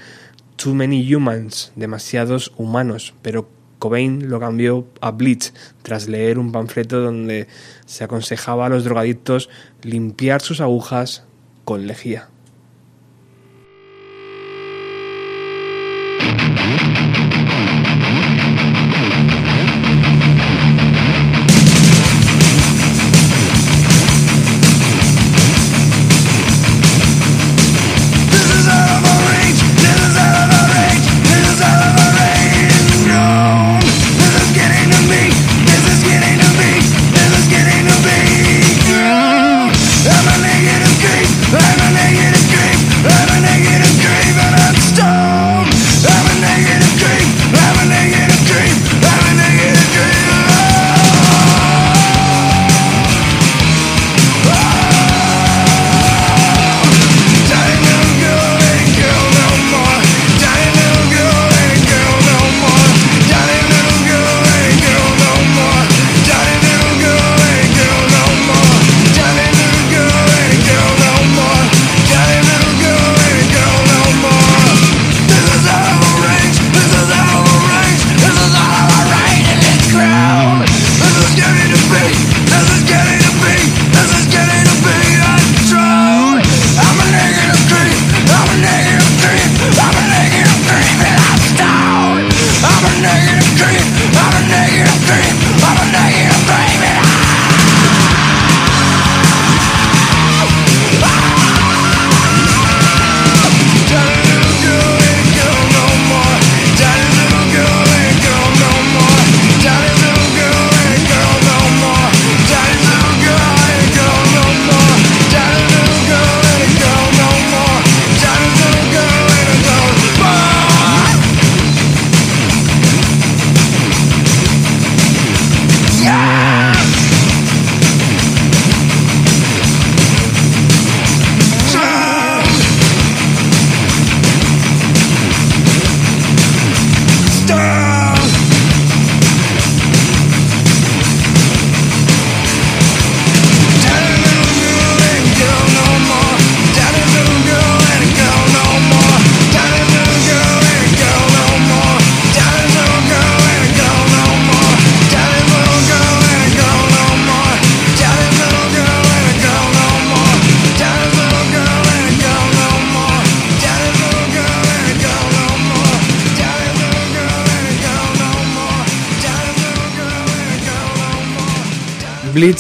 Too 0.57 0.74
Many 0.74 1.14
Humans, 1.14 1.72
demasiados 1.76 2.51
humanos, 2.57 3.12
pero 3.20 3.51
Cobain 3.78 4.31
lo 4.31 4.41
cambió 4.41 4.87
a 5.03 5.11
Bleach 5.11 5.53
tras 5.83 6.09
leer 6.09 6.39
un 6.39 6.53
panfleto 6.53 7.01
donde 7.01 7.49
se 7.85 8.03
aconsejaba 8.03 8.64
a 8.64 8.70
los 8.70 8.85
drogadictos 8.85 9.51
limpiar 9.83 10.41
sus 10.41 10.62
agujas 10.62 11.24
con 11.66 11.87
lejía. 11.87 12.30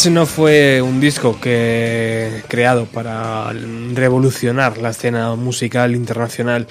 No 0.08 0.24
fue 0.24 0.80
un 0.80 0.98
disco 0.98 1.36
creado 1.40 2.86
para 2.86 3.52
revolucionar 3.92 4.78
la 4.78 4.90
escena 4.90 5.34
musical 5.34 5.94
internacional, 5.94 6.66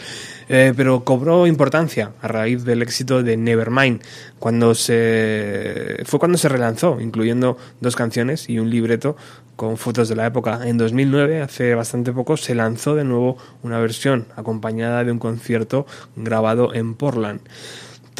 eh, 0.48 0.74
pero 0.76 1.04
cobró 1.04 1.46
importancia 1.46 2.14
a 2.22 2.28
raíz 2.28 2.64
del 2.64 2.82
éxito 2.82 3.22
de 3.22 3.38
Nevermind, 3.38 4.02
cuando 4.40 4.74
se 4.74 5.98
fue 6.06 6.18
cuando 6.18 6.40
se 6.40 6.50
relanzó, 6.50 7.00
incluyendo 7.00 7.58
dos 7.82 7.96
canciones 7.96 8.50
y 8.50 8.58
un 8.58 8.72
libreto 8.72 9.16
con 9.56 9.78
fotos 9.78 10.10
de 10.10 10.16
la 10.16 10.26
época. 10.26 10.62
En 10.66 10.78
2009, 10.78 11.42
hace 11.42 11.76
bastante 11.76 12.12
poco, 12.12 12.36
se 12.36 12.56
lanzó 12.56 12.96
de 12.96 13.04
nuevo 13.04 13.38
una 13.62 13.80
versión 13.80 14.26
acompañada 14.38 15.04
de 15.04 15.12
un 15.12 15.20
concierto 15.20 15.86
grabado 16.16 16.74
en 16.74 16.96
Portland 16.96 17.42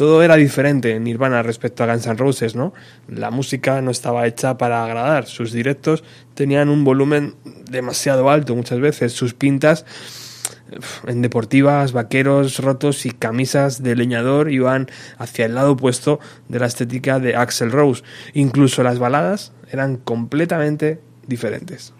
todo 0.00 0.22
era 0.22 0.36
diferente 0.36 0.92
en 0.92 1.04
Nirvana 1.04 1.42
respecto 1.42 1.84
a 1.84 1.86
Guns 1.86 2.06
N' 2.06 2.16
Roses, 2.16 2.56
¿no? 2.56 2.72
La 3.06 3.30
música 3.30 3.82
no 3.82 3.90
estaba 3.90 4.26
hecha 4.26 4.56
para 4.56 4.82
agradar, 4.82 5.26
sus 5.26 5.52
directos 5.52 6.04
tenían 6.32 6.70
un 6.70 6.84
volumen 6.84 7.34
demasiado 7.70 8.30
alto 8.30 8.56
muchas 8.56 8.80
veces, 8.80 9.12
sus 9.12 9.34
pintas 9.34 9.84
en 11.06 11.20
deportivas, 11.20 11.92
vaqueros 11.92 12.60
rotos 12.60 13.04
y 13.04 13.10
camisas 13.10 13.82
de 13.82 13.94
leñador 13.94 14.50
iban 14.50 14.88
hacia 15.18 15.44
el 15.44 15.54
lado 15.54 15.72
opuesto 15.72 16.18
de 16.48 16.60
la 16.60 16.66
estética 16.66 17.18
de 17.18 17.36
Axel 17.36 17.70
Rose. 17.70 18.02
Incluso 18.32 18.82
las 18.82 18.98
baladas 18.98 19.52
eran 19.70 19.98
completamente 19.98 20.98
diferentes. 21.26 21.92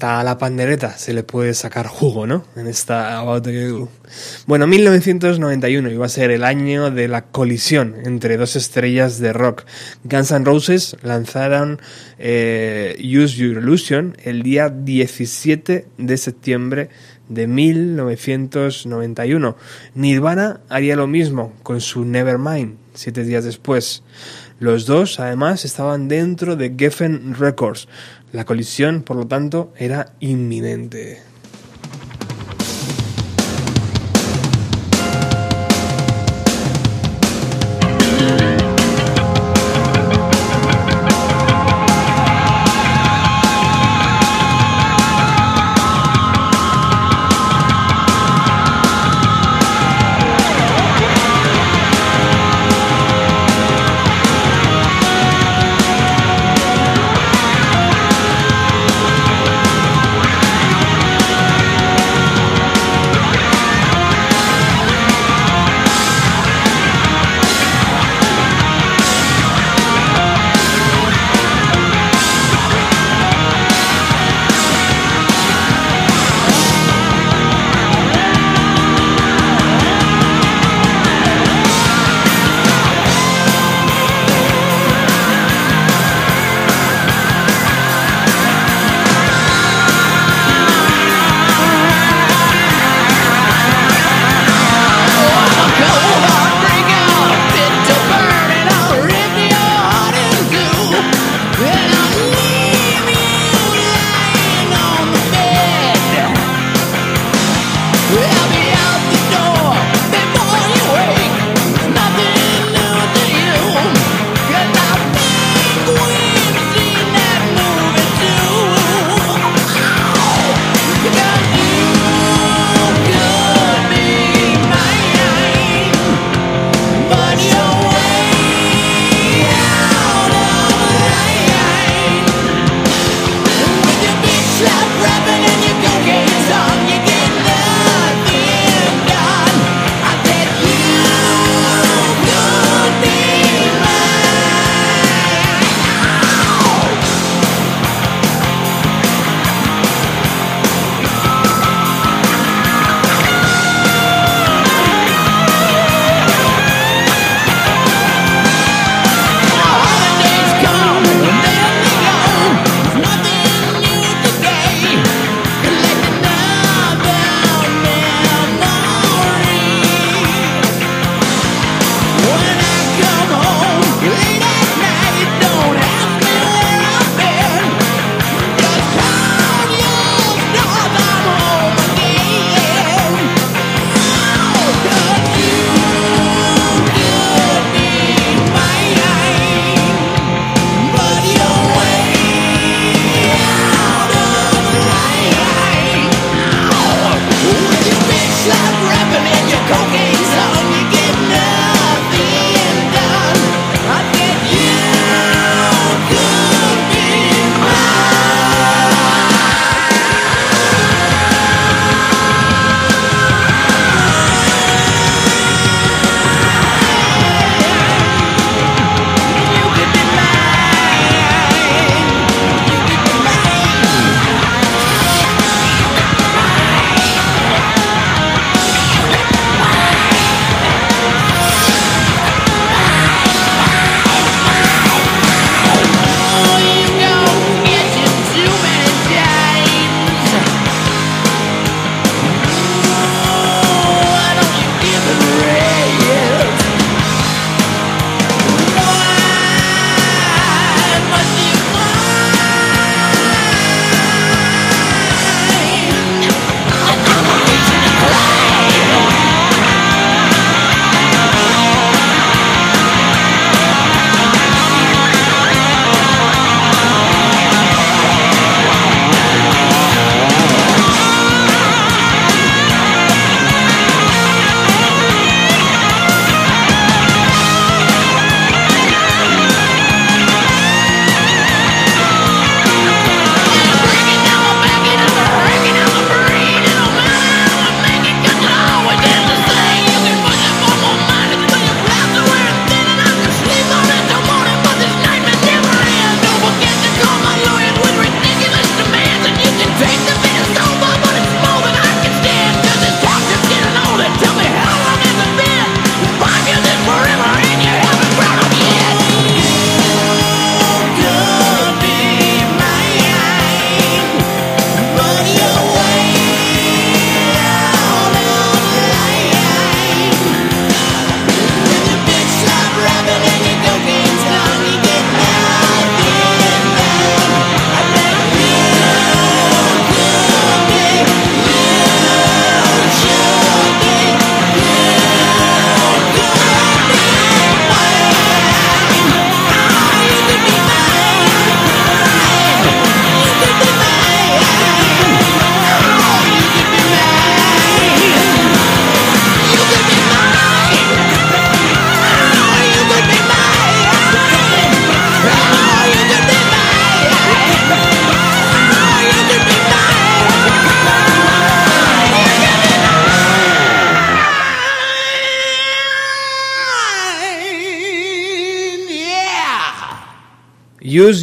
Hasta 0.00 0.24
la 0.24 0.38
pandereta 0.38 0.96
se 0.96 1.12
le 1.12 1.24
puede 1.24 1.52
sacar 1.52 1.86
jugo, 1.86 2.26
¿no? 2.26 2.42
En 2.56 2.66
esta 2.66 3.18
About 3.18 3.44
the. 3.44 3.86
Bueno, 4.46 4.66
1991 4.66 5.90
iba 5.90 6.06
a 6.06 6.08
ser 6.08 6.30
el 6.30 6.42
año 6.42 6.90
de 6.90 7.06
la 7.06 7.26
colisión 7.26 7.96
entre 8.06 8.38
dos 8.38 8.56
estrellas 8.56 9.18
de 9.18 9.34
rock. 9.34 9.66
Guns 10.04 10.30
N' 10.30 10.46
Roses 10.46 10.96
lanzaron 11.02 11.82
eh, 12.18 12.96
Use 12.98 13.36
Your 13.36 13.58
Illusion 13.58 14.16
el 14.24 14.42
día 14.42 14.70
17 14.70 15.86
de 15.98 16.16
septiembre 16.16 16.88
de 17.28 17.46
1991. 17.46 19.56
Nirvana 19.94 20.60
haría 20.70 20.96
lo 20.96 21.08
mismo 21.08 21.52
con 21.62 21.82
su 21.82 22.06
Nevermind, 22.06 22.78
siete 22.94 23.22
días 23.22 23.44
después. 23.44 24.02
Los 24.60 24.84
dos, 24.84 25.20
además, 25.20 25.64
estaban 25.64 26.08
dentro 26.08 26.54
de 26.54 26.74
Geffen 26.76 27.34
Records. 27.34 27.88
La 28.32 28.44
colisión, 28.44 29.02
por 29.02 29.16
lo 29.16 29.26
tanto, 29.26 29.72
era 29.76 30.12
inminente. 30.20 31.29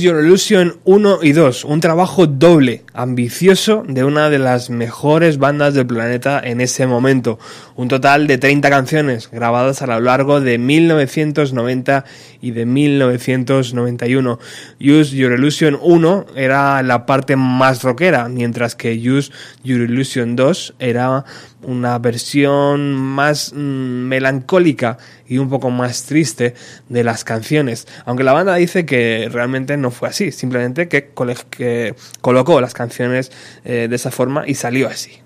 Use 0.07 0.13
Your 0.13 0.23
Illusion 0.23 0.77
1 0.85 1.19
y 1.21 1.33
2, 1.33 1.65
un 1.65 1.81
trabajo 1.81 2.27
doble, 2.27 2.83
ambicioso 2.93 3.83
de 3.85 4.05
una 4.05 4.29
de 4.29 4.39
las 4.39 4.69
mejores 4.69 5.37
bandas 5.37 5.73
del 5.73 5.85
planeta 5.85 6.39
en 6.41 6.61
ese 6.61 6.87
momento. 6.87 7.39
Un 7.75 7.89
total 7.89 8.25
de 8.25 8.37
30 8.37 8.69
canciones 8.69 9.29
grabadas 9.29 9.81
a 9.81 9.87
lo 9.87 9.99
largo 9.99 10.39
de 10.39 10.59
1990 10.59 12.05
y 12.39 12.51
de 12.51 12.65
1991. 12.65 14.39
Use 14.79 15.13
Your 15.13 15.33
Illusion 15.33 15.77
1 15.81 16.27
era 16.37 16.81
la 16.83 17.05
parte 17.05 17.35
más 17.35 17.83
rockera, 17.83 18.29
mientras 18.29 18.75
que 18.75 18.93
Use 18.93 19.33
Your 19.65 19.81
Illusion 19.81 20.37
2 20.37 20.75
era 20.79 21.25
una 21.63 21.97
versión 21.99 22.93
más 22.93 23.53
mm, 23.53 23.57
melancólica 23.57 24.97
y 25.27 25.37
un 25.37 25.49
poco 25.49 25.69
más 25.69 26.03
triste 26.03 26.53
de 26.89 27.03
las 27.03 27.23
canciones. 27.23 27.87
Aunque 28.05 28.23
la 28.23 28.33
banda 28.33 28.55
dice 28.55 28.85
que 28.85 29.29
realmente 29.31 29.77
no 29.77 29.91
fue 29.91 30.09
así, 30.09 30.31
simplemente 30.31 30.87
que, 30.87 31.11
que 31.49 31.95
colocó 32.21 32.61
las 32.61 32.73
canciones 32.73 33.31
eh, 33.65 33.87
de 33.89 33.95
esa 33.95 34.11
forma 34.11 34.47
y 34.47 34.55
salió 34.55 34.87
así. 34.87 35.21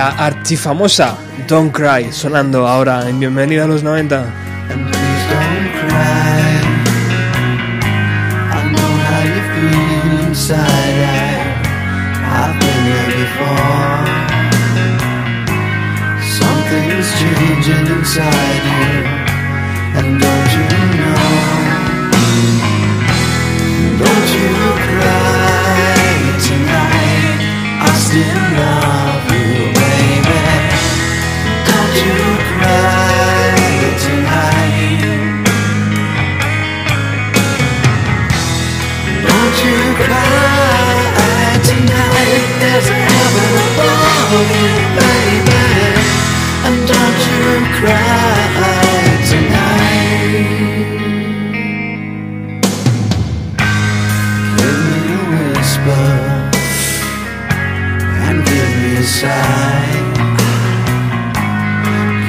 La 0.00 0.12
archifamosa 0.12 1.14
Don't 1.46 1.76
Cry 1.76 2.10
sonando 2.10 2.66
ahora 2.66 3.06
en 3.06 3.20
Bienvenida 3.20 3.64
a 3.64 3.66
los 3.66 3.82
90. 3.82 4.16
And 4.70 4.90
please 4.90 5.10
and 58.26 58.36
give 58.44 58.70
me 58.82 58.90
a 58.96 59.02
sigh. 59.02 59.94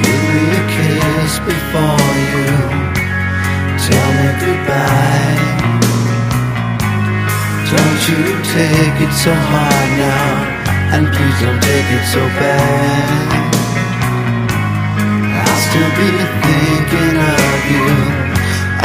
Give 0.02 0.22
me 0.28 0.42
a 0.60 0.64
kiss 0.74 1.32
before 1.50 2.10
you 2.30 2.46
tell 3.86 4.10
me 4.18 4.28
goodbye. 4.42 5.40
Don't 7.72 8.02
you 8.10 8.22
take 8.56 8.98
it 9.06 9.12
so 9.24 9.32
hard 9.50 9.90
now, 9.98 10.28
and 10.94 11.02
please 11.14 11.38
don't 11.44 11.62
take 11.62 11.88
it 11.98 12.04
so 12.14 12.22
bad. 12.40 13.52
I'll 15.40 15.60
still 15.68 15.92
be 16.00 16.10
thinking 16.44 17.16
of 17.16 17.58
you 17.72 17.88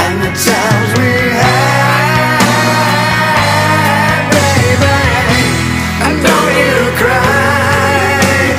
and 0.03 0.15
the 0.23 0.31
times 0.47 0.89
we 0.99 1.11
had, 1.39 1.66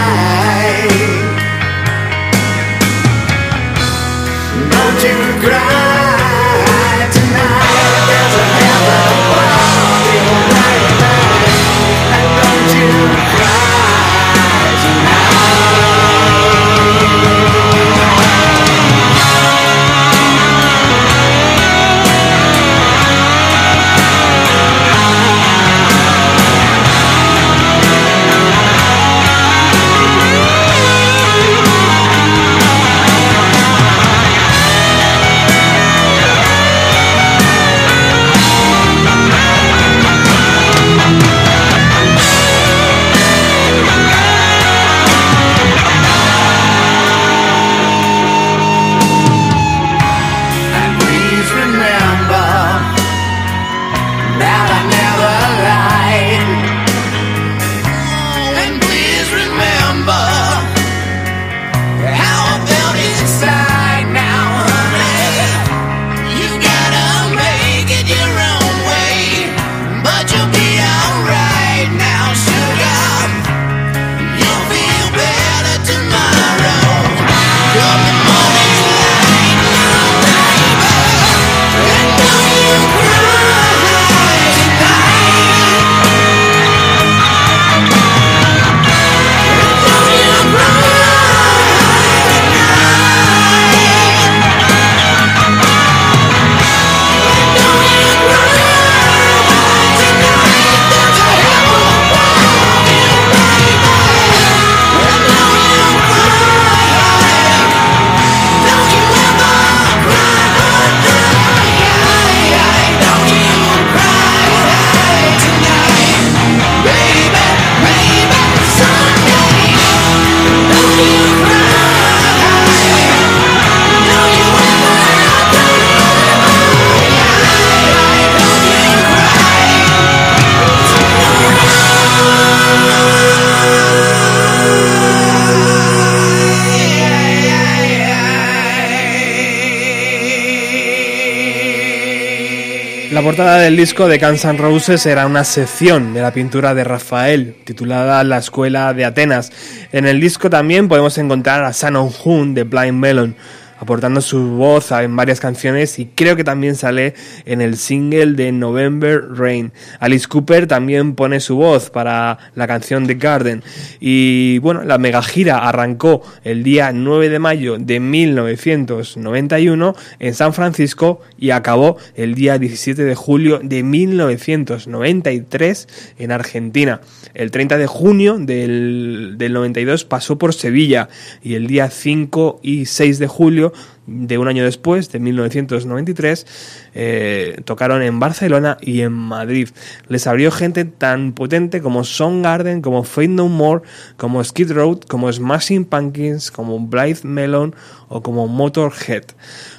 Portada 143.29 143.59
del 143.59 143.77
disco 143.77 144.07
de 144.07 144.17
Guns 144.17 144.43
Roses 144.57 145.05
era 145.05 145.27
una 145.27 145.43
sección 145.43 146.15
de 146.15 146.21
la 146.23 146.33
pintura 146.33 146.73
de 146.73 146.83
Rafael, 146.83 147.57
titulada 147.63 148.23
La 148.23 148.39
Escuela 148.39 148.91
de 148.95 149.05
Atenas. 149.05 149.51
En 149.91 150.07
el 150.07 150.19
disco 150.19 150.49
también 150.49 150.87
podemos 150.87 151.15
encontrar 151.19 151.63
a 151.63 151.69
Shannon 151.71 152.09
Hoon 152.23 152.55
de 152.55 152.63
Blind 152.63 152.97
Melon, 152.97 153.35
aportando 153.79 154.21
su 154.21 154.51
voz 154.51 154.91
en 154.91 155.15
varias 155.15 155.39
canciones 155.39 155.97
y 155.99 156.07
creo 156.07 156.35
que 156.35 156.43
también 156.43 156.75
sale 156.75 157.13
en 157.45 157.61
el 157.61 157.77
single 157.77 158.33
de 158.33 158.51
November 158.51 159.23
Rain. 159.33 159.71
Alice 159.99 160.27
Cooper 160.27 160.67
también 160.67 161.15
pone 161.15 161.39
su 161.39 161.55
voz 161.55 161.89
para 161.89 162.37
la 162.55 162.67
canción 162.67 163.07
The 163.07 163.15
Garden 163.15 163.63
y 163.99 164.59
bueno, 164.59 164.83
la 164.83 164.97
mega 164.97 165.23
gira 165.23 165.67
arrancó 165.67 166.21
el 166.43 166.63
día 166.63 166.91
9 166.91 167.29
de 167.29 167.39
mayo 167.39 167.77
de 167.79 167.99
1991 167.99 169.95
en 170.19 170.33
San 170.33 170.53
Francisco 170.53 171.21
y 171.37 171.51
acabó 171.51 171.97
el 172.15 172.35
día 172.35 172.57
17 172.57 173.03
de 173.03 173.15
julio 173.15 173.59
de 173.63 173.83
1993 173.83 175.87
en 176.17 176.31
Argentina. 176.31 177.01
El 177.33 177.51
30 177.51 177.77
de 177.77 177.87
junio 177.87 178.37
del, 178.39 179.35
del 179.37 179.53
92 179.53 180.03
pasó 180.03 180.37
por 180.37 180.53
Sevilla 180.53 181.07
y 181.41 181.53
el 181.53 181.67
día 181.67 181.89
5 181.89 182.59
y 182.61 182.85
6 182.85 183.19
de 183.19 183.27
julio 183.27 183.68
de 184.05 184.37
un 184.37 184.47
año 184.47 184.63
después, 184.63 185.11
de 185.11 185.19
1993, 185.19 186.45
eh, 186.93 187.61
tocaron 187.65 188.01
en 188.01 188.19
Barcelona 188.19 188.77
y 188.81 189.01
en 189.01 189.11
Madrid. 189.11 189.69
Les 190.07 190.27
abrió 190.27 190.51
gente 190.51 190.85
tan 190.85 191.33
potente 191.33 191.81
como 191.81 192.03
Garden, 192.41 192.81
como 192.81 193.03
Fate 193.03 193.27
No 193.27 193.47
More, 193.47 193.83
como 194.17 194.43
Skid 194.43 194.71
Road, 194.71 194.99
como 195.01 195.31
Smashing 195.31 195.85
Pumpkins, 195.85 196.51
como 196.51 196.79
Blythe 196.79 197.27
Melon 197.27 197.75
o 198.07 198.21
como 198.21 198.47
Motorhead. 198.47 199.23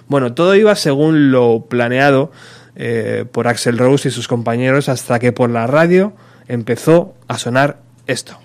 Bueno, 0.09 0.35
todo 0.35 0.55
iba 0.55 0.75
según 0.77 1.31
lo 1.31 1.67
planeado 1.69 2.31
eh, 2.77 3.25
por 3.31 3.49
Axel 3.49 3.79
Rose 3.79 4.09
y 4.09 4.11
sus 4.11 4.29
compañeros 4.29 4.89
hasta 4.89 5.19
que 5.19 5.33
por 5.33 5.51
la 5.51 5.67
radio 5.67 6.13
empezó 6.49 7.15
a 7.29 7.39
sonar 7.39 7.79
esto. 8.07 8.39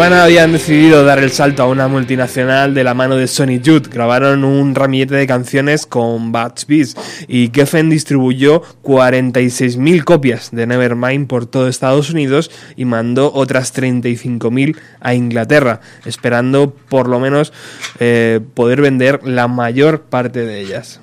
Nirvana 0.00 0.24
habían 0.24 0.52
decidido 0.52 1.04
dar 1.04 1.18
el 1.18 1.30
salto 1.30 1.62
a 1.62 1.66
una 1.66 1.86
multinacional 1.86 2.72
de 2.72 2.84
la 2.84 2.94
mano 2.94 3.16
de 3.16 3.26
Sony 3.26 3.60
Youth. 3.60 3.88
Grabaron 3.88 4.44
un 4.44 4.74
ramillete 4.74 5.14
de 5.14 5.26
canciones 5.26 5.84
con 5.84 6.32
Bats 6.32 6.66
Beats 6.66 6.96
y 7.28 7.50
Geffen 7.52 7.90
distribuyó 7.90 8.62
46.000 8.82 10.02
copias 10.04 10.52
de 10.52 10.66
Nevermind 10.66 11.26
por 11.26 11.44
todo 11.44 11.68
Estados 11.68 12.08
Unidos 12.08 12.50
y 12.76 12.86
mandó 12.86 13.30
otras 13.34 13.74
35.000 13.74 14.78
a 15.00 15.12
Inglaterra, 15.12 15.82
esperando 16.06 16.74
por 16.88 17.06
lo 17.06 17.20
menos 17.20 17.52
eh, 17.98 18.40
poder 18.54 18.80
vender 18.80 19.20
la 19.22 19.48
mayor 19.48 20.04
parte 20.04 20.46
de 20.46 20.60
ellas. 20.60 21.00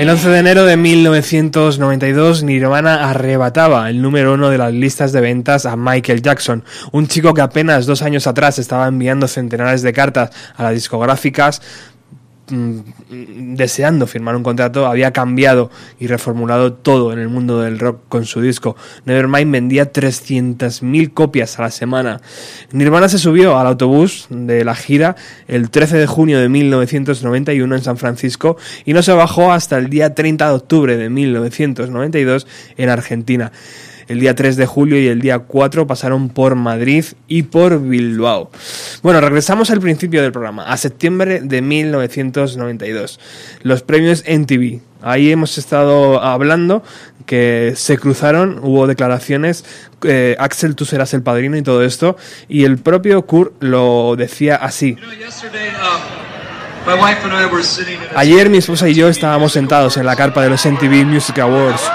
El 0.00 0.08
11 0.08 0.30
de 0.30 0.38
enero 0.38 0.64
de 0.64 0.78
1992, 0.78 2.42
Nirvana 2.42 3.10
arrebataba 3.10 3.90
el 3.90 4.00
número 4.00 4.32
uno 4.32 4.48
de 4.48 4.56
las 4.56 4.72
listas 4.72 5.12
de 5.12 5.20
ventas 5.20 5.66
a 5.66 5.76
Michael 5.76 6.22
Jackson, 6.22 6.64
un 6.92 7.06
chico 7.06 7.34
que 7.34 7.42
apenas 7.42 7.84
dos 7.84 8.00
años 8.00 8.26
atrás 8.26 8.58
estaba 8.58 8.88
enviando 8.88 9.28
centenares 9.28 9.82
de 9.82 9.92
cartas 9.92 10.30
a 10.56 10.62
las 10.62 10.72
discográficas 10.72 11.60
deseando 12.50 14.06
firmar 14.06 14.36
un 14.36 14.42
contrato, 14.42 14.86
había 14.86 15.12
cambiado 15.12 15.70
y 15.98 16.06
reformulado 16.06 16.72
todo 16.72 17.12
en 17.12 17.18
el 17.18 17.28
mundo 17.28 17.60
del 17.60 17.78
rock 17.78 18.00
con 18.08 18.24
su 18.24 18.40
disco. 18.40 18.76
Nevermind 19.04 19.52
vendía 19.52 19.92
300.000 19.92 21.12
copias 21.12 21.58
a 21.58 21.62
la 21.62 21.70
semana. 21.70 22.20
Nirvana 22.72 23.08
se 23.08 23.18
subió 23.18 23.58
al 23.58 23.66
autobús 23.66 24.26
de 24.30 24.64
la 24.64 24.74
gira 24.74 25.16
el 25.48 25.70
13 25.70 25.98
de 25.98 26.06
junio 26.06 26.40
de 26.40 26.48
1991 26.48 27.74
en 27.74 27.82
San 27.82 27.96
Francisco 27.96 28.56
y 28.84 28.92
no 28.92 29.02
se 29.02 29.12
bajó 29.12 29.52
hasta 29.52 29.78
el 29.78 29.90
día 29.90 30.14
30 30.14 30.48
de 30.48 30.54
octubre 30.54 30.96
de 30.96 31.10
1992 31.10 32.46
en 32.76 32.88
Argentina. 32.88 33.52
El 34.10 34.18
día 34.18 34.34
3 34.34 34.56
de 34.56 34.66
julio 34.66 35.00
y 35.00 35.06
el 35.06 35.20
día 35.20 35.38
4 35.38 35.86
pasaron 35.86 36.30
por 36.30 36.56
Madrid 36.56 37.04
y 37.28 37.44
por 37.44 37.80
Bilbao. 37.80 38.50
Bueno, 39.04 39.20
regresamos 39.20 39.70
al 39.70 39.78
principio 39.78 40.20
del 40.20 40.32
programa, 40.32 40.64
a 40.64 40.76
septiembre 40.78 41.42
de 41.44 41.62
1992. 41.62 43.20
Los 43.62 43.82
premios 43.82 44.24
NTV. 44.26 44.80
Ahí 45.00 45.30
hemos 45.30 45.58
estado 45.58 46.20
hablando 46.20 46.82
que 47.24 47.74
se 47.76 47.98
cruzaron, 47.98 48.58
hubo 48.64 48.88
declaraciones, 48.88 49.64
eh, 50.02 50.34
Axel, 50.40 50.74
tú 50.74 50.86
serás 50.86 51.14
el 51.14 51.22
padrino 51.22 51.56
y 51.56 51.62
todo 51.62 51.84
esto, 51.84 52.16
y 52.48 52.64
el 52.64 52.78
propio 52.78 53.24
Kurt 53.26 53.62
lo 53.62 54.16
decía 54.16 54.56
así. 54.56 54.96
Ayer 58.16 58.50
mi 58.50 58.58
esposa 58.58 58.88
y 58.88 58.94
yo 58.94 59.08
estábamos 59.08 59.52
sentados 59.52 59.96
en 59.98 60.06
la 60.06 60.16
carpa 60.16 60.42
de 60.42 60.50
los 60.50 60.66
MTV 60.66 61.04
Music 61.06 61.38
Awards. 61.38 61.88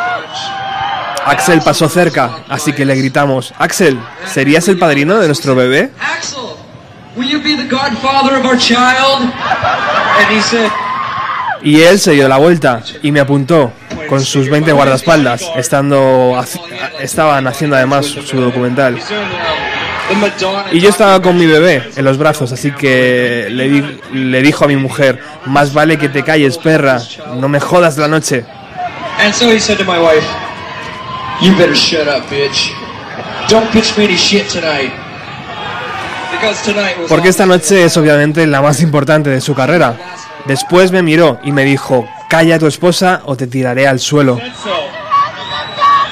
Axel 1.26 1.62
pasó 1.62 1.90
cerca, 1.90 2.40
así 2.50 2.72
que 2.74 2.86
le 2.86 2.96
gritamos, 2.96 3.54
Axel, 3.58 4.00
¿serías 4.32 4.68
el 4.68 4.78
padrino 4.78 5.18
de 5.18 5.28
nuestro 5.28 5.56
bebé? 5.56 5.92
Axel, 6.00 6.40
will 7.16 7.28
you 7.28 7.40
be 7.42 7.56
the 7.56 7.68
godfather 7.68 8.38
of 8.40 8.46
our 8.46 8.58
child? 8.58 9.24
And 10.20 10.30
he 10.32 10.42
said, 10.42 10.70
Y 11.64 11.82
él 11.82 12.00
se 12.00 12.12
dio 12.12 12.28
la 12.28 12.38
vuelta 12.38 12.82
y 13.02 13.12
me 13.12 13.20
apuntó 13.20 13.72
con 14.08 14.24
sus 14.24 14.50
20 14.50 14.72
guardaespaldas, 14.74 15.44
estando, 15.56 16.40
estaban 17.00 17.48
haciendo 17.48 17.76
además 17.76 18.06
su 18.06 18.40
documental. 18.40 19.00
Y 20.72 20.80
yo 20.80 20.90
estaba 20.90 21.20
con 21.24 21.36
mi 21.36 21.48
bebé 21.48 21.90
en 21.96 22.06
los 22.06 22.20
brazos, 22.20 22.52
así 22.52 22.70
que 22.72 23.48
le, 23.50 23.68
di- 23.70 24.00
le 24.14 24.42
dijo 24.44 24.66
a 24.66 24.68
mi 24.68 24.76
mujer, 24.76 25.20
más 25.46 25.74
vale 25.74 25.98
que 25.98 26.10
te 26.10 26.24
calles, 26.24 26.60
perra, 26.60 27.02
no 27.38 27.50
me 27.50 27.60
jodas 27.60 27.98
la 27.98 28.08
noche. 28.08 28.46
And 29.20 29.34
so 29.34 29.50
he 29.50 29.60
said 29.60 29.78
to 29.80 29.84
my 29.86 29.98
wife, 29.98 30.24
You 31.42 31.56
better 31.58 31.76
shut 31.76 32.08
up, 32.08 32.24
bitch. 32.30 32.72
Don't 33.50 33.70
pitch 33.72 33.98
me 33.98 34.06
any 34.06 34.16
shit 34.16 34.48
tonight. 34.50 34.92
Because 36.32 36.64
tonight 36.64 36.98
was 36.98 37.10
Porque 37.10 37.30
esta 37.30 37.46
noche 37.46 37.84
es 37.84 37.96
obviamente 37.98 38.46
la 38.48 38.62
más 38.62 38.82
importante 38.82 39.30
de 39.30 39.42
su 39.42 39.54
carrera. 39.54 39.96
Después 40.46 40.92
me 40.92 41.02
miró 41.02 41.40
y 41.44 41.52
me 41.52 41.64
dijo, 41.64 42.08
calla 42.30 42.56
a 42.56 42.60
tu 42.60 42.68
esposa 42.68 43.22
o 43.26 43.36
te 43.36 43.48
tiraré 43.48 43.88
al 43.88 44.00
suelo. 44.00 44.38
So, 44.38 44.70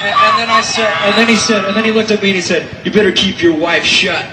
and, 0.02 0.14
and 0.14 0.38
then 0.38 0.50
I 0.50 0.62
said, 0.62 0.88
and 1.06 1.14
then 1.16 1.28
he 1.28 1.36
said, 1.36 1.64
and 1.64 1.74
then 1.76 1.84
he 1.84 1.92
looked 1.92 2.10
at 2.10 2.22
me 2.22 2.30
and 2.30 2.36
he 2.36 2.42
said, 2.42 2.66
"You 2.84 2.92
better 2.92 3.12
keep 3.12 3.42
your 3.42 3.56
wife 3.56 3.84
shut, 3.84 4.24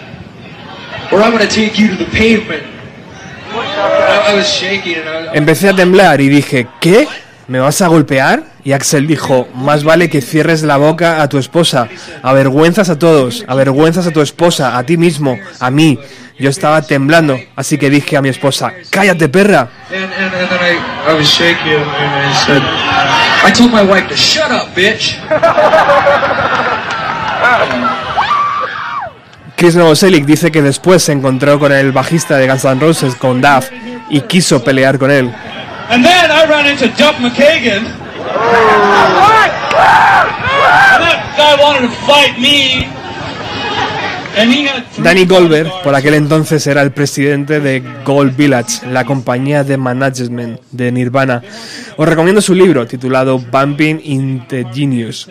or 1.12 1.22
I'm 1.22 1.32
gonna 1.32 1.48
take 1.48 1.78
you 1.78 1.88
to 1.90 1.96
the 1.96 2.10
pavement." 2.12 2.64
I, 3.54 4.32
I 4.32 4.36
was 4.36 4.48
shaking 4.48 4.98
and 4.98 5.10
I 5.10 5.28
was. 5.28 5.36
Empecé 5.36 5.70
a 5.70 5.74
temblar 5.74 6.22
y 6.22 6.30
dije, 6.30 6.68
¿qué? 6.80 7.08
¿Me 7.52 7.60
vas 7.60 7.82
a 7.82 7.88
golpear? 7.88 8.44
Y 8.64 8.72
Axel 8.72 9.08
dijo, 9.08 9.46
más 9.54 9.84
vale 9.84 10.10
que 10.10 10.22
cierres 10.22 10.64
la 10.64 10.78
boca 10.78 11.22
a 11.22 11.28
tu 11.28 11.38
esposa. 11.38 11.90
Avergüenzas 12.24 12.90
a 12.90 12.98
todos, 12.98 13.44
avergüenzas 13.46 14.08
a 14.08 14.12
tu 14.12 14.22
esposa, 14.22 14.78
a 14.78 14.84
ti 14.84 14.96
mismo, 14.96 15.38
a 15.60 15.70
mí. 15.70 16.00
Yo 16.40 16.50
estaba 16.50 16.82
temblando, 16.82 17.38
así 17.58 17.78
que 17.78 17.90
dije 17.90 18.16
a 18.16 18.22
mi 18.22 18.30
esposa, 18.30 18.72
cállate 18.90 19.28
perra. 19.28 19.68
Chris 29.58 29.76
Novoselic 29.76 30.24
dice 30.24 30.54
que 30.54 30.62
después 30.62 31.04
se 31.04 31.12
encontró 31.12 31.60
con 31.60 31.74
el 31.74 31.92
bajista 31.92 32.38
de 32.38 32.48
Guns 32.48 32.64
N' 32.64 32.80
Roses, 32.80 33.16
con 33.16 33.42
Duff, 33.42 33.68
y 34.10 34.22
quiso 34.22 34.64
pelear 34.64 34.98
con 34.98 35.12
él. 35.12 35.34
And 35.92 36.06
then 36.06 36.32
I 36.32 36.46
ran 36.48 36.68
into 36.72 36.88
Duff 36.96 37.16
McKagan. 37.20 37.84
And 40.92 41.04
that 41.04 41.20
guy 41.36 41.60
wanted 41.60 41.82
to 41.82 41.92
fight 42.08 42.40
me. 42.40 42.88
And 44.38 44.54
he 44.54 44.64
had 44.64 44.88
three 44.88 45.04
Danny 45.04 45.26
Goldberg, 45.26 45.68
por 45.84 45.94
aquel 45.94 46.14
entonces 46.14 46.66
era 46.66 46.82
el 46.82 46.94
presidente 46.94 47.60
de 47.60 47.84
Gold 48.06 48.38
Village, 48.38 48.88
la 48.90 49.04
compañía 49.04 49.66
de 49.66 49.76
management 49.76 50.62
de 50.72 50.94
Nirvana. 50.94 51.44
Os 51.98 52.08
recomiendo 52.08 52.40
su 52.40 52.56
libro 52.56 52.88
titulado 52.88 53.38
Bumping 53.38 54.00
into 54.02 54.64
Genius. 54.74 55.30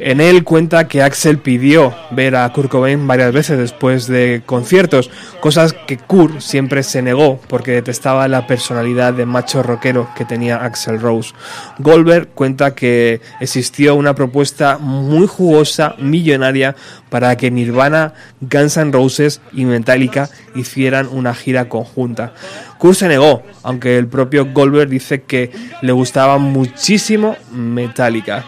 En 0.00 0.20
él 0.20 0.42
cuenta 0.42 0.88
que 0.88 1.02
Axel 1.02 1.38
pidió 1.38 1.94
ver 2.10 2.34
a 2.34 2.52
Kurt 2.52 2.68
Cobain 2.68 3.06
varias 3.06 3.32
veces 3.32 3.58
después 3.58 4.08
de 4.08 4.42
conciertos, 4.44 5.08
cosas 5.38 5.72
que 5.72 5.98
Kurt 5.98 6.40
siempre 6.40 6.82
se 6.82 7.00
negó 7.00 7.40
porque 7.46 7.70
detestaba 7.70 8.26
la 8.26 8.48
personalidad 8.48 9.12
de 9.14 9.24
macho 9.24 9.62
rockero 9.62 10.08
que 10.16 10.24
tenía 10.24 10.64
Axel 10.64 11.00
Rose. 11.00 11.32
Goldberg 11.78 12.30
cuenta 12.30 12.74
que 12.74 13.20
existió 13.38 13.94
una 13.94 14.16
propuesta 14.16 14.78
muy 14.78 15.28
jugosa, 15.28 15.94
millonaria, 16.00 16.74
para 17.08 17.36
que 17.36 17.52
Nirvana, 17.52 18.14
Guns 18.40 18.76
N' 18.76 18.90
Roses 18.90 19.40
y 19.52 19.64
Metallica 19.64 20.28
hicieran 20.56 21.06
una 21.06 21.36
gira 21.36 21.68
conjunta. 21.68 22.34
Kurt 22.78 22.96
se 22.96 23.06
negó, 23.06 23.44
aunque 23.62 23.96
el 23.96 24.08
propio 24.08 24.46
Goldberg 24.52 24.90
dice 24.90 25.22
que 25.22 25.52
le 25.82 25.92
gustaba 25.92 26.38
muchísimo 26.38 27.36
Metallica. 27.52 28.44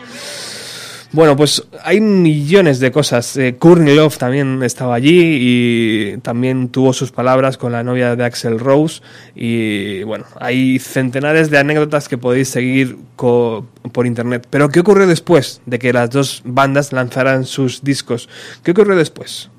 Bueno, 1.12 1.36
pues 1.36 1.62
hay 1.84 2.00
millones 2.00 2.80
de 2.80 2.90
cosas. 2.90 3.36
Eh, 3.36 3.56
Love 3.60 4.18
también 4.18 4.62
estaba 4.62 4.94
allí 4.94 5.38
y 5.40 6.18
también 6.18 6.68
tuvo 6.68 6.92
sus 6.92 7.12
palabras 7.12 7.56
con 7.56 7.72
la 7.72 7.82
novia 7.82 8.16
de 8.16 8.24
Axel 8.24 8.58
Rose. 8.58 9.02
Y 9.34 10.02
bueno, 10.02 10.24
hay 10.40 10.78
centenares 10.78 11.50
de 11.50 11.58
anécdotas 11.58 12.08
que 12.08 12.18
podéis 12.18 12.48
seguir 12.48 12.96
por 13.16 14.06
internet. 14.06 14.46
Pero 14.50 14.68
¿qué 14.68 14.80
ocurrió 14.80 15.06
después 15.06 15.60
de 15.66 15.78
que 15.78 15.92
las 15.92 16.10
dos 16.10 16.42
bandas 16.44 16.92
lanzaran 16.92 17.44
sus 17.44 17.82
discos? 17.82 18.28
¿Qué 18.62 18.72
ocurrió 18.72 18.96
después? 18.96 19.50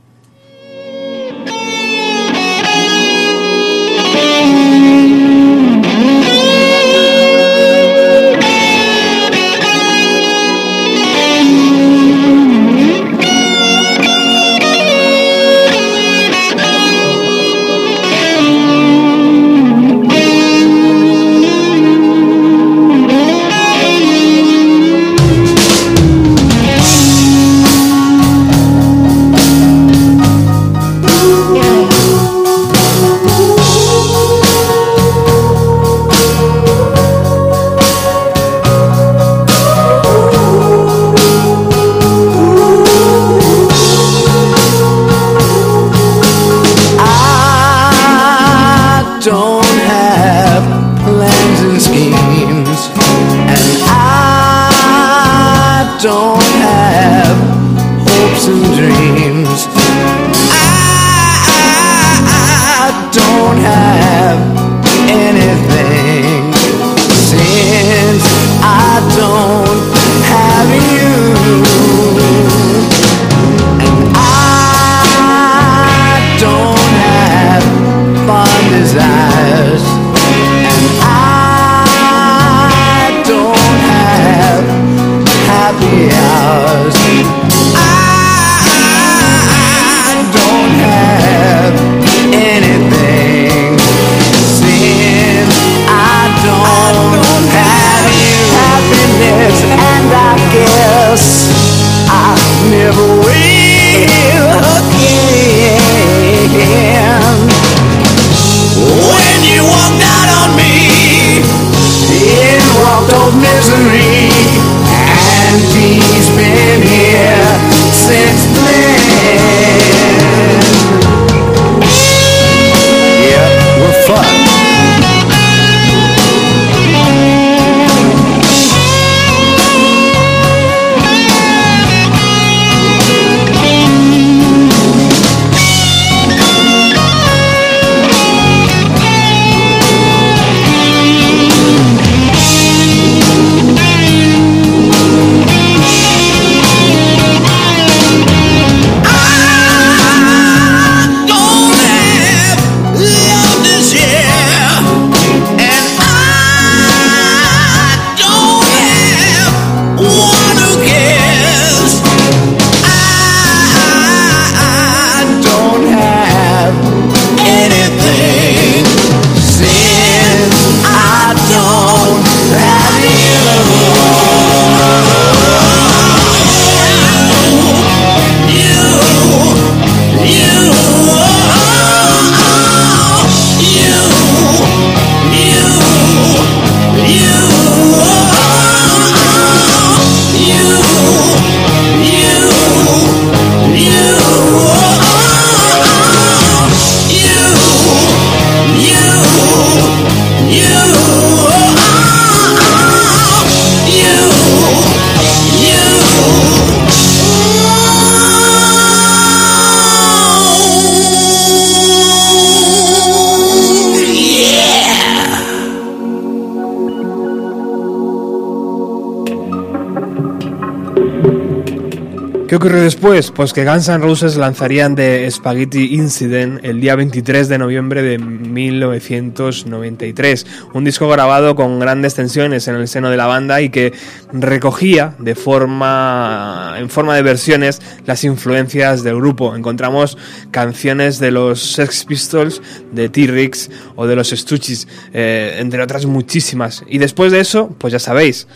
¿Qué 222.57 222.63
ocurrió 222.63 222.81
después? 222.81 223.29
Pues 223.29 223.53
que 223.53 223.65
Guns 223.65 223.87
N' 223.87 223.99
Roses 223.99 224.35
lanzarían 224.35 224.95
The 224.95 225.29
Spaghetti 225.29 225.93
Incident 225.93 226.65
el 226.65 226.81
día 226.81 226.95
23 226.95 227.49
de 227.49 227.59
noviembre 227.59 228.01
de 228.01 228.17
1993, 228.17 230.47
un 230.73 230.83
disco 230.83 231.07
grabado 231.07 231.55
con 231.55 231.79
grandes 231.79 232.15
tensiones 232.15 232.67
en 232.67 232.73
el 232.73 232.87
seno 232.87 233.11
de 233.11 233.17
la 233.17 233.27
banda 233.27 233.61
y 233.61 233.69
que 233.69 233.93
recogía 234.33 235.13
de 235.19 235.35
forma 235.35 236.73
en 236.79 236.89
forma 236.89 237.15
de 237.15 237.21
versiones 237.21 237.79
las 238.07 238.23
influencias 238.23 239.03
del 239.03 239.17
grupo. 239.17 239.55
Encontramos 239.55 240.17
canciones 240.49 241.19
de 241.19 241.29
los 241.29 241.61
Sex 241.61 242.05
Pistols, 242.05 242.63
de 242.91 243.09
T-Rex 243.09 243.69
o 243.95 244.07
de 244.07 244.15
los 244.15 244.31
Stooges, 244.31 244.87
eh, 245.13 245.57
entre 245.59 245.83
otras 245.83 246.07
muchísimas. 246.07 246.83
Y 246.87 246.97
después 246.97 247.31
de 247.31 247.39
eso, 247.39 247.75
pues 247.77 247.93
ya 247.93 247.99
sabéis, 247.99 248.47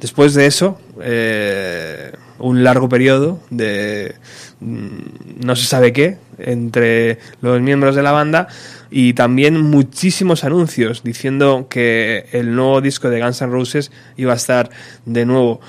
después 0.00 0.34
de 0.34 0.46
eso, 0.46 0.76
eh, 1.00 2.10
un 2.38 2.64
largo 2.64 2.88
periodo 2.88 3.40
de 3.50 4.14
mm, 4.60 5.44
no 5.44 5.56
se 5.56 5.66
sabe 5.66 5.92
qué 5.92 6.18
entre 6.38 7.18
los 7.40 7.60
miembros 7.60 7.94
de 7.94 8.02
la 8.02 8.12
banda 8.12 8.48
y 8.90 9.14
también 9.14 9.60
muchísimos 9.60 10.44
anuncios 10.44 11.02
diciendo 11.02 11.66
que 11.68 12.26
el 12.32 12.54
nuevo 12.54 12.80
disco 12.80 13.10
de 13.10 13.20
Guns 13.20 13.42
N' 13.42 13.50
Roses 13.50 13.92
iba 14.16 14.32
a 14.32 14.36
estar 14.36 14.70
de 15.04 15.26
nuevo. 15.26 15.60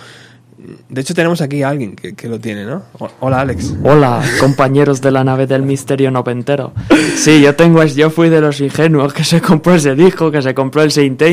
De 0.87 1.01
hecho, 1.01 1.13
tenemos 1.13 1.41
aquí 1.41 1.63
a 1.63 1.69
alguien 1.69 1.95
que, 1.97 2.15
que 2.15 2.29
lo 2.29 2.39
tiene, 2.39 2.63
¿no? 2.63 2.81
Hola, 3.19 3.41
Alex. 3.41 3.73
Hola, 3.83 4.23
compañeros 4.39 5.01
de 5.01 5.11
la 5.11 5.23
nave 5.23 5.47
del 5.47 5.63
misterio 5.63 6.11
noventero. 6.11 6.71
Sí, 7.17 7.41
yo 7.41 7.55
tengo, 7.55 7.81
es- 7.83 7.95
yo 7.95 8.09
fui 8.09 8.29
de 8.29 8.39
los 8.39 8.61
ingenuos 8.61 9.13
que 9.13 9.25
se 9.25 9.41
compró 9.41 9.75
ese 9.75 9.95
disco, 9.95 10.31
que 10.31 10.41
se 10.41 10.53
compró 10.53 10.81
el 10.83 10.91
Saint 10.91 11.21
y 11.21 11.25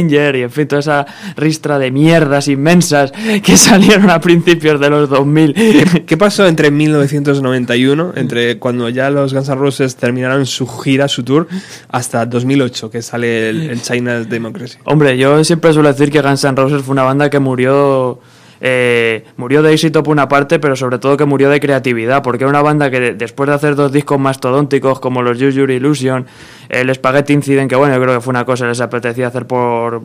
en 0.43 0.51
fin, 0.51 0.67
toda 0.67 0.81
esa 0.81 1.07
ristra 1.37 1.79
de 1.79 1.93
mierdas 1.93 2.49
inmensas 2.49 3.13
que 3.43 3.57
salieron 3.57 4.11
a 4.11 4.21
principios 4.21 4.81
de 4.81 4.91
los 4.91 5.09
2000. 5.09 6.03
¿Qué 6.05 6.17
pasó 6.17 6.47
entre 6.49 6.71
1991, 6.73 8.13
entre 8.17 8.59
cuando 8.59 8.89
ya 8.89 9.09
los 9.11 9.33
Guns 9.35 9.49
N' 9.49 9.55
Roses 9.57 9.97
terminaron 9.97 10.47
su 10.47 10.67
gira, 10.67 11.07
su 11.09 11.23
tour, 11.23 11.47
hasta 11.89 12.27
2008, 12.27 12.91
que 12.91 13.03
sale 13.03 13.51
el, 13.51 13.71
el 13.71 13.83
China's 13.83 14.29
Democracy? 14.29 14.79
Hombre, 14.85 15.17
yo 15.17 15.45
siempre 15.45 15.73
suelo 15.73 15.93
decir 15.93 16.11
que 16.11 16.21
Guns 16.21 16.43
N' 16.45 16.57
Roses 16.57 16.83
fue 16.83 16.93
una 16.93 17.05
banda 17.05 17.31
que 17.31 17.39
murió 17.39 18.19
eh, 18.65 19.25
murió 19.37 19.61
de 19.63 19.73
éxito 19.73 20.03
por 20.05 20.13
una 20.13 20.29
parte, 20.29 20.59
pero 20.61 20.77
sobre 20.77 20.99
todo 20.99 21.17
que 21.17 21.25
murió 21.25 21.51
de 21.51 21.59
creatividad, 21.59 22.23
porque 22.23 22.45
era 22.45 22.51
una 22.51 22.63
banda 22.63 22.91
que 22.91 23.01
de- 23.01 23.15
después 23.15 23.49
de 23.49 23.55
hacer 23.57 23.75
dos 23.75 23.91
discos 23.91 24.21
mastodónticos 24.21 25.01
como 25.01 25.21
los 25.23 25.37
Use 25.43 25.53
Your 25.53 25.71
Illusion, 25.71 26.27
el 26.73 26.93
Spaghetti 26.95 27.33
Incident, 27.35 27.69
que 27.71 27.77
bueno, 27.77 27.95
yo 27.95 28.03
creo 28.03 28.15
que 28.15 28.21
fue 28.21 28.31
una 28.33 28.45
cosa 28.45 28.65
que 28.65 28.71
les 28.71 28.81
apetecía 28.81 29.27
hacer 29.29 29.47
por, 29.47 30.03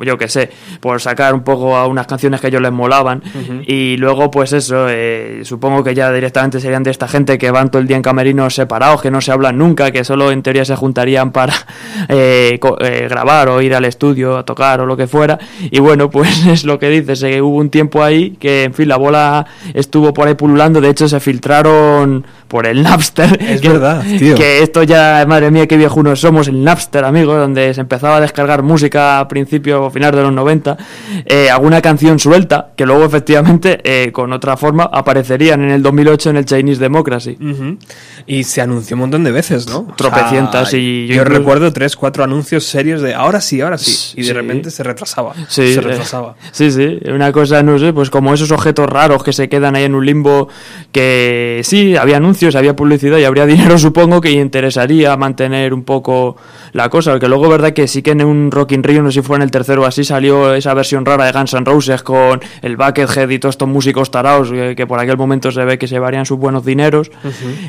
yo 0.00 0.18
que 0.18 0.28
sé, 0.28 0.50
por 0.80 1.00
sacar 1.00 1.32
un 1.34 1.42
poco 1.42 1.76
a 1.76 1.86
unas 1.86 2.06
canciones 2.06 2.40
que 2.40 2.46
a 2.46 2.50
ellos 2.50 2.60
les 2.62 2.70
molaban, 2.72 3.22
y 3.66 3.96
luego 3.96 4.30
pues 4.30 4.52
eso, 4.52 4.86
eh, 4.88 5.40
supongo 5.44 5.82
que 5.82 5.94
ya 5.94 6.12
directamente 6.12 6.60
serían 6.60 6.82
de 6.82 6.90
esta 6.90 7.08
gente 7.08 7.38
que 7.38 7.50
van 7.50 7.70
todo 7.70 7.80
el 7.80 7.88
día 7.88 7.96
en 7.96 8.02
camerinos 8.02 8.54
separados, 8.54 9.00
que 9.02 9.10
no 9.10 9.20
se 9.22 9.32
hablan 9.32 9.56
nunca, 9.58 9.90
que 9.90 10.04
solo 10.04 10.30
en 10.30 10.42
teoría 10.42 10.64
se 10.66 10.76
juntarían 10.76 11.32
para 11.32 11.54
eh, 12.08 12.60
eh, 12.80 13.06
grabar 13.08 13.48
o 13.48 13.62
ir 13.62 13.74
al 13.74 13.86
estudio 13.86 14.36
a 14.36 14.44
tocar 14.44 14.80
o 14.82 14.86
lo 14.86 14.94
que 14.96 15.06
fuera, 15.06 15.38
y 15.62 15.80
bueno, 15.80 16.10
pues 16.10 16.46
es 16.46 16.64
lo 16.64 16.78
que 16.78 16.90
dices, 16.90 17.22
eh, 17.22 17.40
hubo 17.40 17.56
un 17.56 17.70
tiempo 17.70 18.04
ahí 18.04 18.32
que, 18.38 18.64
en 18.64 18.74
fin, 18.74 18.88
la 18.88 18.96
bola 18.98 19.46
estuvo 19.72 20.12
por 20.12 20.28
ahí 20.28 20.34
pululando, 20.34 20.82
de 20.82 20.90
hecho 20.90 21.08
se 21.08 21.18
filtraron 21.18 22.26
por 22.46 22.66
el 22.66 22.82
Napster. 22.82 23.38
Es 23.42 23.60
que- 23.62 23.68
verdad, 23.70 24.02
tío. 24.18 24.34
Que 24.34 24.62
esto 24.62 24.82
ya, 24.82 25.24
madre 25.26 25.50
mía, 25.50 25.66
qué 25.66 25.77
viejunos 25.78 26.20
somos, 26.20 26.48
el 26.48 26.62
Napster, 26.62 27.04
amigo, 27.04 27.34
donde 27.34 27.72
se 27.72 27.80
empezaba 27.80 28.16
a 28.16 28.20
descargar 28.20 28.62
música 28.62 29.20
a 29.20 29.28
principios 29.28 29.80
o 29.80 29.90
finales 29.90 30.16
de 30.18 30.22
los 30.24 30.32
90, 30.32 30.76
eh, 31.24 31.48
alguna 31.50 31.80
canción 31.80 32.18
suelta, 32.18 32.72
que 32.76 32.84
luego 32.84 33.04
efectivamente, 33.04 33.80
eh, 33.84 34.12
con 34.12 34.32
otra 34.32 34.56
forma, 34.56 34.84
aparecerían 34.92 35.62
en 35.62 35.70
el 35.70 35.82
2008 35.82 36.30
en 36.30 36.36
el 36.36 36.44
Chinese 36.44 36.80
Democracy. 36.80 37.38
Ujú. 37.40 37.78
Y 38.26 38.44
se 38.44 38.60
anunció 38.60 38.96
un 38.96 39.00
montón 39.00 39.24
de 39.24 39.30
veces, 39.32 39.66
¿no? 39.68 39.78
O 39.90 39.94
Tropecientas 39.96 40.74
y 40.74 41.06
yo 41.06 41.14
yo, 41.14 41.22
incluso- 41.22 41.38
recuerdo 41.38 41.72
tres, 41.72 41.96
cuatro 41.96 42.24
anuncios 42.24 42.64
serios 42.64 43.00
de 43.00 43.14
ahora 43.14 43.40
sí, 43.40 43.60
ahora 43.60 43.78
sí. 43.78 44.12
Y 44.16 44.22
de 44.22 44.26
Sí. 44.28 44.32
repente 44.34 44.70
se 44.70 44.82
retrasaba. 44.82 45.34
Sí, 45.48 45.72
se 45.72 45.78
eh, 45.78 45.80
retrasaba. 45.80 46.34
sí, 46.52 46.70
sí, 46.70 46.98
una 47.10 47.32
cosa, 47.32 47.62
no 47.62 47.78
sé, 47.78 47.92
pues 47.92 48.10
como 48.10 48.34
esos 48.34 48.50
objetos 48.50 48.86
raros 48.88 49.22
que 49.22 49.32
se 49.32 49.48
quedan 49.48 49.76
ahí 49.76 49.84
en 49.84 49.94
un 49.94 50.04
limbo, 50.04 50.48
que 50.92 51.60
sí, 51.64 51.96
había 51.96 52.16
anuncios, 52.16 52.54
había 52.56 52.74
publicidad 52.76 53.18
y 53.18 53.24
habría 53.24 53.46
dinero, 53.74 53.78
supongo, 53.78 54.20
que 54.20 54.30
interesaría 54.32 55.16
mantener 55.16 55.57
un 55.72 55.84
poco 55.84 56.36
la 56.72 56.88
cosa, 56.88 57.12
porque 57.12 57.28
luego, 57.28 57.48
verdad 57.48 57.72
que 57.72 57.86
sí 57.86 58.02
que 58.02 58.12
en 58.12 58.24
un 58.24 58.50
Rock 58.50 58.72
in 58.72 58.82
Rio, 58.82 59.02
no 59.02 59.10
sé 59.10 59.20
si 59.20 59.26
fue 59.26 59.36
en 59.36 59.42
el 59.42 59.50
tercero 59.50 59.82
o 59.82 59.84
así, 59.84 60.04
salió 60.04 60.54
esa 60.54 60.74
versión 60.74 61.04
rara 61.04 61.24
de 61.26 61.32
Guns 61.32 61.54
N' 61.54 61.64
Roses 61.64 62.02
con 62.02 62.40
el 62.62 62.76
Buckethead 62.76 63.28
y 63.30 63.38
todos 63.38 63.54
estos 63.54 63.68
músicos 63.68 64.10
taraos, 64.10 64.50
que, 64.50 64.74
que 64.76 64.86
por 64.86 64.98
aquel 64.98 65.16
momento 65.16 65.50
se 65.50 65.64
ve 65.64 65.78
que 65.78 65.86
se 65.86 65.98
varían 65.98 66.26
sus 66.26 66.38
buenos 66.38 66.64
dineros, 66.64 67.10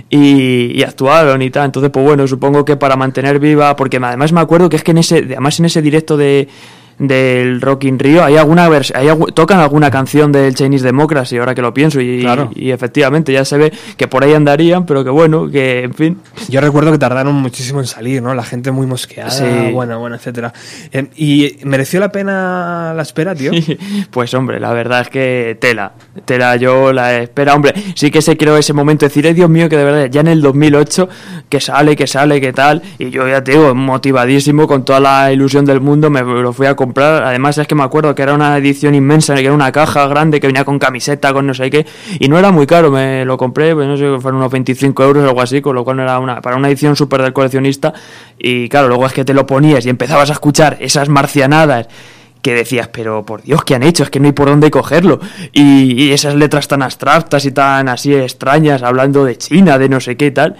y, 0.10 0.78
y 0.78 0.84
actuaron 0.84 1.42
y 1.42 1.50
tal. 1.50 1.66
Entonces, 1.66 1.92
pues 1.92 2.06
bueno, 2.06 2.28
supongo 2.28 2.66
que 2.66 2.78
para 2.78 2.96
mantener 2.96 3.40
viva, 3.40 3.76
porque 3.76 3.98
además 3.98 4.32
me 4.32 4.42
acuerdo 4.42 4.70
que 4.70 4.76
es 4.76 4.84
que 4.84 4.92
en 4.92 5.00
ese, 5.00 5.18
además 5.18 5.60
en 5.60 5.66
ese 5.66 5.82
directo 5.82 6.18
de 6.18 6.48
del 7.00 7.62
Rock 7.62 7.86
in 7.86 7.98
Rio 7.98 8.24
hay 8.24 8.36
alguna 8.38 8.66
hay 8.94 9.08
tocan 9.34 9.60
alguna 9.60 9.90
canción 9.90 10.32
del 10.32 10.54
Chinese 10.54 10.86
Democracy 10.86 11.38
ahora 11.38 11.56
que 11.56 11.62
lo 11.62 11.74
pienso 11.74 12.02
y, 12.02 12.20
Claro. 12.22 12.52
y 12.54 12.72
efectivamente 12.72 13.32
ya 13.34 13.46
se 13.46 13.58
ve 13.58 13.74
que 13.98 14.08
por 14.08 14.24
ahí 14.24 14.34
andarían 14.34 14.86
pero 14.86 15.04
que 15.04 15.10
bueno 15.10 15.50
que 15.50 15.84
en 15.84 15.94
fin 15.94 16.18
Yo 16.50 16.60
recuerdo 16.62 16.92
que 16.92 16.98
tardaron 16.98 17.34
muchísimo 17.36 17.80
en 17.80 17.88
salir, 17.88 18.22
¿no? 18.22 18.34
La 18.36 18.44
gente 18.44 18.72
muy 18.72 18.86
mosqueada, 18.86 19.30
Sí. 19.32 19.44
bueno, 19.74 20.00
bueno, 20.00 20.16
etcétera. 20.18 20.52
Eh, 20.92 21.08
¿Y 21.16 21.58
mereció 21.64 22.00
la 22.02 22.12
pena 22.12 22.94
la 22.94 23.02
espera, 23.02 23.34
tío? 23.34 23.52
pues 24.12 24.34
hombre 24.34 24.60
la 24.60 24.74
verdad 24.74 25.02
es 25.02 25.10
que 25.10 25.58
tela 25.62 25.94
tela 26.26 26.58
yo 26.58 26.92
la 26.92 27.18
espera 27.20 27.56
hombre 27.56 27.74
sí 27.96 28.12
que 28.12 28.22
se 28.22 28.36
creó 28.36 28.58
ese 28.58 28.74
momento 28.74 29.06
de 29.06 29.10
decir 29.10 29.26
"Ay, 29.26 29.34
Dios 29.34 29.50
mío 29.50 29.70
que 29.70 29.78
de 29.78 29.84
verdad 29.86 30.06
ya 30.12 30.20
en 30.22 30.28
el 30.28 30.42
2008 30.42 31.08
que 31.48 31.62
sale 31.62 31.96
que 31.96 32.08
sale 32.08 32.42
que 32.42 32.52
tal 32.52 32.82
y 32.98 33.10
yo 33.10 33.26
ya 33.28 33.42
te 33.44 33.52
digo 33.54 33.74
motivadísimo 33.74 34.68
con 34.68 34.84
toda 34.84 35.00
la 35.00 35.32
ilusión 35.32 35.64
del 35.64 35.80
mundo 35.80 36.10
me 36.10 36.22
lo 36.22 36.52
fui 36.52 36.68
a 36.68 36.76
comprar 36.76 36.89
además 36.98 37.58
es 37.58 37.68
que 37.68 37.76
me 37.76 37.84
acuerdo 37.84 38.14
que 38.16 38.22
era 38.22 38.34
una 38.34 38.58
edición 38.58 38.96
inmensa 38.96 39.36
que 39.36 39.42
era 39.42 39.54
una 39.54 39.72
caja 39.72 40.08
grande 40.08 40.40
que 40.40 40.48
venía 40.48 40.66
con 40.66 40.80
camiseta 40.80 41.34
con 41.34 41.48
no 41.48 41.54
sé 41.54 41.70
qué 41.70 41.86
y 42.20 42.28
no 42.28 42.38
era 42.38 42.52
muy 42.52 42.66
caro 42.66 42.92
me 42.92 43.26
lo 43.26 43.38
compré 43.38 43.74
pues 43.74 43.88
no 43.88 43.98
sé 43.98 44.20
fueron 44.20 44.40
unos 44.40 44.52
25 44.52 45.04
euros 45.04 45.24
o 45.24 45.28
algo 45.28 45.42
así 45.42 45.62
con 45.62 45.76
lo 45.76 45.84
cual 45.84 45.98
no 45.98 46.04
era 46.04 46.20
una 46.20 46.42
para 46.42 46.56
una 46.56 46.68
edición 46.68 46.96
súper 46.96 47.22
del 47.22 47.34
coleccionista 47.34 47.94
y 48.38 48.70
claro 48.70 48.88
luego 48.88 49.06
es 49.06 49.14
que 49.14 49.26
te 49.26 49.34
lo 49.34 49.46
ponías 49.46 49.86
y 49.86 49.90
empezabas 49.90 50.30
a 50.30 50.34
escuchar 50.34 50.78
esas 50.80 51.10
marcianadas 51.10 51.88
que 52.42 52.54
decías, 52.54 52.88
pero 52.88 53.26
por 53.26 53.42
Dios, 53.42 53.64
¿qué 53.66 53.76
han 53.76 53.84
hecho? 53.84 54.04
Es 54.04 54.10
que 54.10 54.20
no 54.20 54.28
hay 54.28 54.32
por 54.32 54.48
dónde 54.48 54.72
cogerlo. 54.72 55.20
Y, 55.52 56.04
y 56.04 56.12
esas 56.12 56.36
letras 56.36 56.68
tan 56.68 56.82
abstractas 56.82 57.46
y 57.46 57.52
tan 57.52 57.90
así 57.90 58.14
extrañas, 58.16 58.82
hablando 58.82 59.26
de 59.26 59.38
China, 59.38 59.78
de 59.78 59.90
no 59.90 60.00
sé 60.00 60.16
qué 60.16 60.28
y 60.28 60.32
tal. 60.32 60.56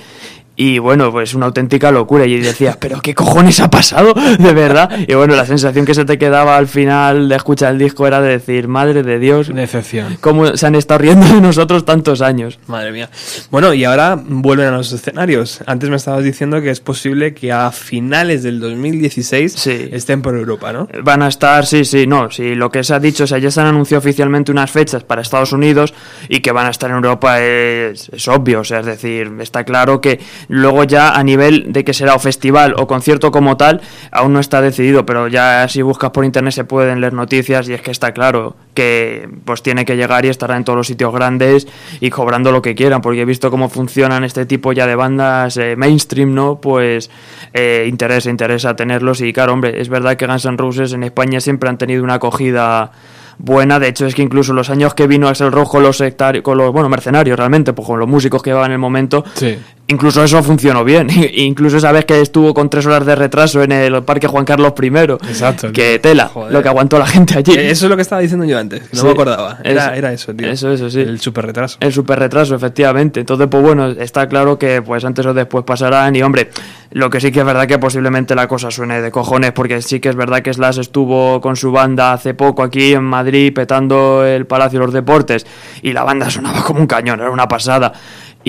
Y 0.62 0.78
bueno, 0.78 1.10
pues 1.10 1.34
una 1.36 1.46
auténtica 1.46 1.90
locura. 1.90 2.26
Y 2.26 2.38
decías, 2.38 2.76
¿pero 2.76 3.00
qué 3.02 3.16
cojones 3.16 3.62
ha 3.62 3.70
pasado? 3.70 4.14
De 4.40 4.52
verdad. 4.54 4.90
Y 5.08 5.14
bueno, 5.14 5.34
la 5.34 5.46
sensación 5.46 5.86
que 5.86 5.94
se 5.94 6.04
te 6.04 6.18
quedaba 6.18 6.58
al 6.58 6.68
final 6.68 7.30
de 7.30 7.36
escuchar 7.38 7.72
el 7.72 7.80
disco 7.80 8.06
era 8.06 8.20
de 8.20 8.32
decir, 8.32 8.68
madre 8.68 9.02
de 9.04 9.20
Dios, 9.20 9.54
Decepción. 9.56 10.18
cómo 10.20 10.58
se 10.58 10.68
han 10.68 10.76
estado 10.76 10.98
riendo 10.98 11.26
de 11.34 11.40
nosotros 11.40 11.86
tantos 11.86 12.22
años. 12.22 12.60
Madre 12.68 12.92
mía. 12.92 13.10
Bueno, 13.52 13.74
y 13.74 13.86
ahora 13.86 14.20
vuelven 14.22 14.68
a 14.68 14.72
los 14.72 14.92
escenarios. 14.92 15.62
Antes 15.66 15.90
me 15.90 15.96
estabas 15.96 16.26
diciendo 16.26 16.62
que 16.62 16.72
es 16.72 16.82
posible 16.82 17.34
que 17.34 17.54
a 17.54 17.72
finales 17.72 18.44
del 18.44 18.60
2016 18.60 19.54
Sí. 19.54 19.90
estén 19.94 20.22
por 20.22 20.36
Europa, 20.36 20.74
¿no? 20.74 20.90
Van 21.04 21.22
a 21.22 21.30
estar, 21.30 21.66
sí, 21.66 21.86
sí, 21.86 22.06
no, 22.06 22.30
sí, 22.32 22.56
lo 22.56 22.70
que 22.70 22.84
se 22.84 22.94
ha 22.94 23.00
dicho, 23.00 23.24
o 23.24 23.28
sea, 23.28 23.38
ya 23.38 23.50
se 23.50 23.62
han 23.62 23.68
anunciado 23.68 24.00
oficialmente 24.00 24.52
unas 24.52 24.70
fechas 24.70 25.06
para 25.06 25.22
Estados 25.22 25.54
Unidos 25.54 25.94
y 26.28 26.42
que 26.42 26.52
van 26.52 26.66
a 26.68 26.72
estar 26.72 26.90
en 26.90 26.98
Europa 26.98 27.42
es, 27.42 28.10
es 28.10 28.28
obvio, 28.28 28.60
o 28.60 28.64
sea, 28.66 28.82
es 28.82 28.86
decir, 28.88 29.32
está 29.40 29.64
claro 29.64 30.02
que 30.02 30.20
luego 30.50 30.84
ya 30.84 31.14
a 31.14 31.24
nivel 31.24 31.72
de 31.72 31.86
que 31.86 31.94
será 31.94 32.16
o 32.16 32.20
festival 32.20 32.74
o 32.78 32.88
concierto 32.88 33.32
como 33.32 33.56
tal, 33.56 33.82
aún 34.12 34.34
no 34.34 34.40
está 34.40 34.62
decidido, 34.62 35.06
pero 35.06 35.28
ya 35.30 35.68
si 35.70 35.82
buscas 35.82 36.10
por 36.10 36.26
internet 36.26 36.54
se 36.54 36.64
pueden 36.66 37.00
leer 37.00 37.14
noticias 37.14 37.70
y 37.70 37.74
es 37.74 37.82
que 37.82 37.92
está 37.92 38.12
claro 38.12 38.56
que 38.74 39.30
pues 39.46 39.62
tiene 39.62 39.86
que 39.86 39.96
llegar 39.96 40.26
y 40.26 40.30
estará 40.30 40.58
en 40.58 40.64
todos 40.64 40.78
los 40.78 40.88
sitios 40.88 41.14
grandes 41.14 41.68
y 42.00 42.10
cobrando 42.10 42.52
lo 42.52 42.62
que 42.62 42.76
quieran, 42.76 43.02
porque 43.02 43.22
he 43.22 43.26
visto 43.26 43.52
cómo 43.52 43.70
funcionan 43.70 44.24
este 44.24 44.46
tipo 44.46 44.74
ya 44.74 44.88
de 44.88 44.96
bandas 44.96 45.56
eh, 45.58 45.76
mainstream, 45.76 46.34
¿no? 46.34 46.60
Pues 46.60 47.12
eh, 47.54 47.86
interesa, 47.88 48.30
interesa 48.30 48.76
tenerlos 48.76 49.22
y 49.22 49.32
claro, 49.32 49.54
hombre, 49.54 49.80
es 49.80 49.88
verdad 49.88 50.18
que 50.18 50.26
Guns 50.26 50.46
N' 50.46 50.58
Roses 50.58 50.94
en 50.94 51.04
España 51.04 51.40
siempre 51.40 51.70
han 51.70 51.78
tenido 51.78 52.04
una 52.04 52.16
acogida 52.16 52.92
buena, 53.38 53.80
de 53.80 53.88
hecho 53.88 54.06
es 54.06 54.16
que 54.16 54.22
incluso 54.22 54.54
los 54.54 54.70
años 54.70 54.94
que 54.94 55.08
vino 55.08 55.28
Axel 55.28 55.52
Rojo 55.52 55.80
los 55.80 55.98
sectarios, 55.98 56.44
con 56.44 56.58
los, 56.58 56.72
bueno, 56.74 56.90
mercenarios 56.90 57.38
realmente, 57.38 57.74
pues 57.74 57.88
con 57.88 58.00
los 58.00 58.08
músicos 58.08 58.42
que 58.42 58.50
llevaban 58.50 58.72
en 58.72 58.74
el 58.74 58.80
momento, 58.80 59.24
Sí. 59.34 59.58
Incluso 59.90 60.24
eso 60.24 60.42
funcionó 60.42 60.84
bien. 60.84 61.08
incluso 61.34 61.78
esa 61.78 61.92
vez 61.92 62.06
que 62.06 62.22
estuvo 62.22 62.54
con 62.54 62.70
tres 62.70 62.86
horas 62.86 63.06
de 63.06 63.16
retraso 63.16 63.62
en 63.62 63.72
el 63.74 64.02
Parque 64.04 64.28
Juan 64.28 64.46
Carlos 64.46 64.74
I. 64.82 64.88
Exacto. 64.88 65.72
Que 65.74 66.00
tela, 66.00 66.28
Joder. 66.30 66.54
lo 66.54 66.64
que 66.64 66.70
aguantó 66.70 66.98
la 66.98 67.06
gente 67.06 67.38
allí. 67.38 67.54
Eh, 67.54 67.72
Eso 67.72 67.86
es 67.86 67.90
lo 67.90 67.96
que 67.96 68.02
estaba 68.04 68.22
diciendo 68.22 68.46
yo 68.46 68.58
antes, 68.58 68.82
que 68.82 68.96
no 68.96 69.02
Sí. 69.02 69.06
me 69.06 69.12
acordaba. 69.12 69.58
Era, 69.64 69.86
Eso- 69.88 69.94
era 69.96 70.14
eso, 70.14 70.34
tío. 70.34 70.48
Eso, 70.50 70.72
eso, 70.72 70.90
sí. 70.90 71.02
El 71.02 71.20
super 71.20 71.46
retraso. 71.46 71.78
El 71.82 71.92
super 71.94 72.18
retraso, 72.18 72.56
efectivamente. 72.56 73.20
Entonces, 73.20 73.48
pues 73.52 73.62
bueno, 73.64 73.88
está 73.90 74.28
claro 74.28 74.58
que 74.58 74.82
pues 74.82 75.04
antes 75.04 75.26
o 75.26 75.34
después 75.34 75.66
pasarán. 75.66 76.16
Y 76.16 76.22
hombre, 76.22 76.50
lo 76.92 77.10
que 77.10 77.20
sí 77.20 77.32
que 77.32 77.40
es 77.40 77.46
verdad 77.46 77.68
que 77.68 77.78
posiblemente 77.78 78.36
la 78.36 78.48
cosa 78.48 78.72
suene 78.72 79.02
de 79.02 79.12
cojones, 79.12 79.52
porque 79.52 79.82
sí 79.82 80.00
que 80.00 80.10
es 80.10 80.16
verdad 80.16 80.42
que 80.42 80.54
Slash 80.54 80.80
estuvo 80.80 81.42
con 81.42 81.56
su 81.56 81.72
banda 81.72 82.14
hace 82.14 82.34
poco 82.34 82.64
aquí 82.64 82.94
en 82.94 83.04
Madrid 83.04 83.54
petando 83.54 84.26
el 84.26 84.46
Palacio 84.46 84.80
de 84.80 84.86
los 84.86 84.94
Deportes 84.94 85.46
y 85.82 85.94
la 85.94 86.04
banda 86.04 86.30
sonaba 86.30 86.64
como 86.64 86.80
un 86.80 86.88
cañón, 86.88 87.20
era 87.20 87.30
una 87.32 87.48
pasada. 87.48 87.92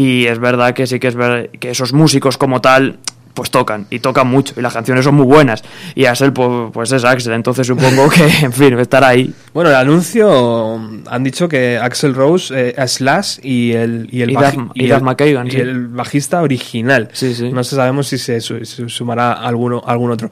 Y 0.00 0.26
es 0.26 0.38
verdad 0.38 0.72
que 0.74 0.86
sí 0.86 0.98
que 1.00 1.08
es 1.08 1.14
verdad 1.14 1.48
que 1.58 1.70
esos 1.70 1.92
músicos 1.92 2.38
como 2.38 2.60
tal 2.60 2.98
pues 3.34 3.48
tocan 3.50 3.86
y 3.90 4.00
tocan 4.00 4.26
mucho 4.26 4.54
y 4.58 4.60
las 4.60 4.72
canciones 4.74 5.04
son 5.04 5.14
muy 5.14 5.24
buenas 5.24 5.62
y 5.94 6.04
Axel 6.06 6.32
pues, 6.32 6.70
pues 6.72 6.90
es 6.90 7.04
Axel 7.04 7.32
entonces 7.32 7.64
supongo 7.64 8.08
que 8.10 8.24
en 8.42 8.52
fin 8.52 8.76
estará 8.78 9.08
ahí 9.08 9.32
Bueno, 9.54 9.70
el 9.70 9.76
anuncio 9.76 10.76
mm, 10.78 11.04
han 11.08 11.22
dicho 11.22 11.48
que 11.48 11.78
Axel 11.80 12.14
Rose, 12.14 12.52
eh, 12.76 12.86
Slash 12.88 13.38
y 13.42 13.70
el 13.72 14.08
y 14.10 14.22
el, 14.22 14.30
Y 14.32 14.34
Duff- 14.34 14.70
y 14.74 14.86
Duff 14.88 14.96
el- 14.98 15.04
McKagan, 15.04 15.46
y 15.46 15.50
sí. 15.52 15.56
el 15.58 15.86
bajista 15.88 16.42
original. 16.42 17.08
Sí, 17.12 17.32
sí. 17.34 17.50
No 17.52 17.62
sabemos 17.62 18.08
si 18.08 18.18
se, 18.18 18.40
su- 18.40 18.64
se 18.64 18.88
sumará 18.88 19.32
alguno 19.32 19.80
algún 19.86 20.10
otro. 20.10 20.28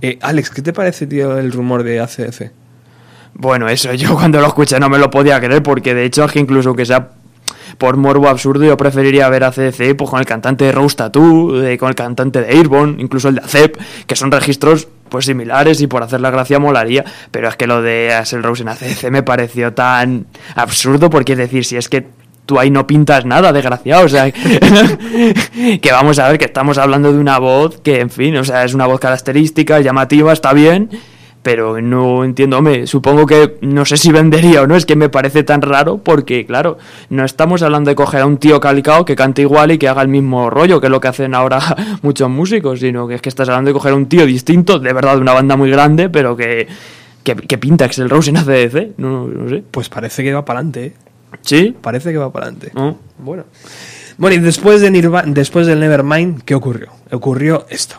Eh, 0.00 0.18
Alex, 0.22 0.48
¿qué 0.50 0.62
te 0.62 0.72
parece, 0.72 1.06
tío, 1.06 1.36
el 1.38 1.52
rumor 1.52 1.82
de 1.82 2.00
ACDC? 2.00 2.50
Bueno, 3.34 3.68
eso 3.68 3.92
yo 3.94 4.14
cuando 4.16 4.40
lo 4.40 4.46
escuché 4.48 4.80
no 4.80 4.88
me 4.88 4.98
lo 4.98 5.10
podía 5.10 5.38
creer 5.38 5.62
porque 5.62 5.94
de 5.94 6.06
hecho 6.06 6.24
es 6.24 6.32
que 6.32 6.40
incluso 6.40 6.74
que 6.74 6.86
sea 6.86 7.10
por 7.78 7.96
morbo 7.96 8.28
absurdo 8.28 8.64
yo 8.64 8.76
preferiría 8.76 9.28
ver 9.28 9.44
a 9.44 9.52
CDC 9.52 9.96
pues, 9.96 10.10
con 10.10 10.18
el 10.18 10.26
cantante 10.26 10.64
de 10.64 10.72
Rose 10.72 10.96
Tattoo, 10.96 11.62
eh, 11.64 11.78
con 11.78 11.88
el 11.88 11.94
cantante 11.94 12.42
de 12.42 12.50
Airborne, 12.50 13.00
incluso 13.00 13.28
el 13.28 13.36
de 13.36 13.42
ACEP, 13.42 13.78
que 14.06 14.16
son 14.16 14.30
registros 14.32 14.88
pues 15.08 15.24
similares 15.24 15.80
y 15.80 15.86
por 15.86 16.02
hacer 16.02 16.20
la 16.20 16.30
gracia 16.30 16.58
molaría, 16.58 17.04
pero 17.30 17.48
es 17.48 17.56
que 17.56 17.66
lo 17.66 17.80
de 17.80 18.12
Axel 18.12 18.42
Rose 18.42 18.62
en 18.62 18.68
ACDC 18.68 19.10
me 19.10 19.22
pareció 19.22 19.72
tan 19.72 20.26
absurdo 20.54 21.08
porque 21.08 21.32
es 21.32 21.38
decir, 21.38 21.64
si 21.64 21.76
es 21.76 21.88
que 21.88 22.06
tú 22.44 22.58
ahí 22.58 22.70
no 22.70 22.86
pintas 22.86 23.24
nada, 23.24 23.52
desgraciado, 23.52 24.06
o 24.06 24.08
sea, 24.08 24.30
que 24.32 25.92
vamos 25.92 26.18
a 26.18 26.28
ver 26.28 26.38
que 26.38 26.46
estamos 26.46 26.78
hablando 26.78 27.12
de 27.12 27.18
una 27.18 27.38
voz 27.38 27.78
que, 27.80 28.00
en 28.00 28.10
fin, 28.10 28.36
o 28.36 28.44
sea, 28.44 28.64
es 28.64 28.74
una 28.74 28.86
voz 28.86 29.00
característica, 29.00 29.80
llamativa, 29.80 30.32
está 30.32 30.52
bien, 30.52 30.90
pero 31.42 31.80
no 31.80 32.24
entiendo, 32.24 32.58
hombre, 32.58 32.86
supongo 32.86 33.24
que 33.26 33.56
no 33.62 33.84
sé 33.84 33.96
si 33.96 34.10
vendería 34.12 34.62
o 34.62 34.66
no, 34.66 34.76
es 34.76 34.84
que 34.84 34.96
me 34.96 35.08
parece 35.08 35.44
tan 35.44 35.62
raro 35.62 35.98
porque, 35.98 36.44
claro, 36.44 36.78
no 37.10 37.24
estamos 37.24 37.62
hablando 37.62 37.88
de 37.90 37.94
coger 37.94 38.20
a 38.22 38.26
un 38.26 38.36
tío 38.38 38.60
calcao 38.60 39.04
que 39.04 39.16
cante 39.16 39.42
igual 39.42 39.70
y 39.70 39.78
que 39.78 39.88
haga 39.88 40.02
el 40.02 40.08
mismo 40.08 40.50
rollo, 40.50 40.80
que 40.80 40.88
es 40.88 40.90
lo 40.90 41.00
que 41.00 41.08
hacen 41.08 41.34
ahora 41.34 41.60
muchos 42.02 42.28
músicos, 42.28 42.80
sino 42.80 43.06
que 43.08 43.14
es 43.14 43.22
que 43.22 43.28
estás 43.28 43.48
hablando 43.48 43.68
de 43.68 43.74
coger 43.74 43.92
a 43.92 43.96
un 43.96 44.06
tío 44.06 44.26
distinto, 44.26 44.78
de 44.78 44.92
verdad, 44.92 45.14
de 45.14 45.22
una 45.22 45.32
banda 45.32 45.56
muy 45.56 45.70
grande, 45.70 46.08
pero 46.10 46.36
que, 46.36 46.66
que, 47.22 47.34
que 47.36 47.56
pinta 47.58 47.84
Axel 47.86 48.10
Rose 48.10 48.30
en 48.30 48.36
ACDC, 48.38 48.98
no, 48.98 49.26
no 49.28 49.48
sé. 49.48 49.62
Pues 49.70 49.88
parece 49.88 50.22
que 50.22 50.32
va 50.34 50.44
para 50.44 50.58
adelante, 50.60 50.86
¿eh? 50.86 50.92
¿Sí? 51.42 51.74
Parece 51.80 52.10
que 52.10 52.18
va 52.18 52.32
para 52.32 52.46
adelante. 52.46 52.72
¿No? 52.74 52.98
Bueno. 53.18 53.44
Bueno, 54.16 54.34
y 54.36 54.40
después, 54.40 54.80
de 54.80 54.90
Nirva- 54.90 55.24
después 55.24 55.66
del 55.66 55.78
Nevermind, 55.78 56.42
¿qué 56.42 56.54
ocurrió? 56.54 56.88
Ocurrió 57.12 57.66
esto. 57.70 57.96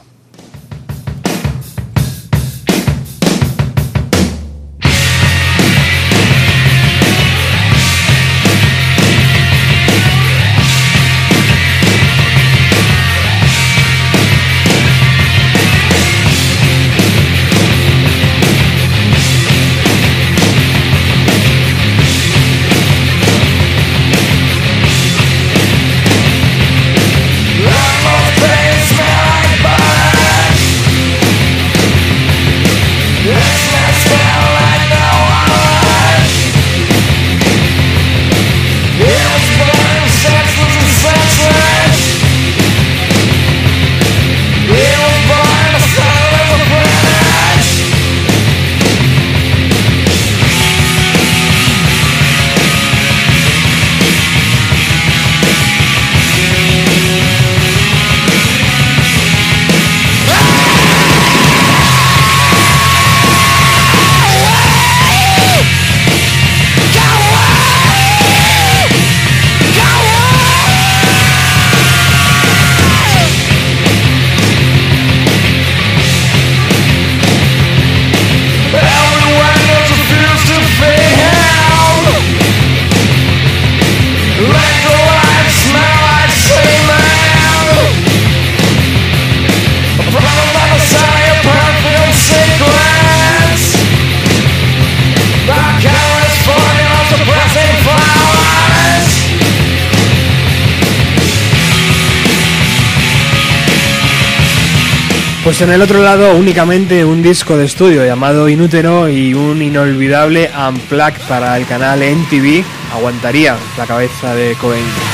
Pues 105.60 105.68
en 105.68 105.76
el 105.76 105.82
otro 105.82 106.02
lado 106.02 106.38
únicamente 106.38 107.04
un 107.04 107.22
disco 107.22 107.58
de 107.58 107.66
estudio 107.66 108.06
llamado 108.06 108.48
Inútero 108.48 109.10
y 109.10 109.34
un 109.34 109.62
inolvidable 109.62 110.50
Unplugged 110.56 111.20
para 111.28 111.58
el 111.58 111.66
canal 111.66 112.02
NTV 112.02 112.64
aguantaría 112.94 113.58
la 113.78 113.86
cabeza 113.86 114.34
de 114.36 114.56
Cohen. 114.56 115.09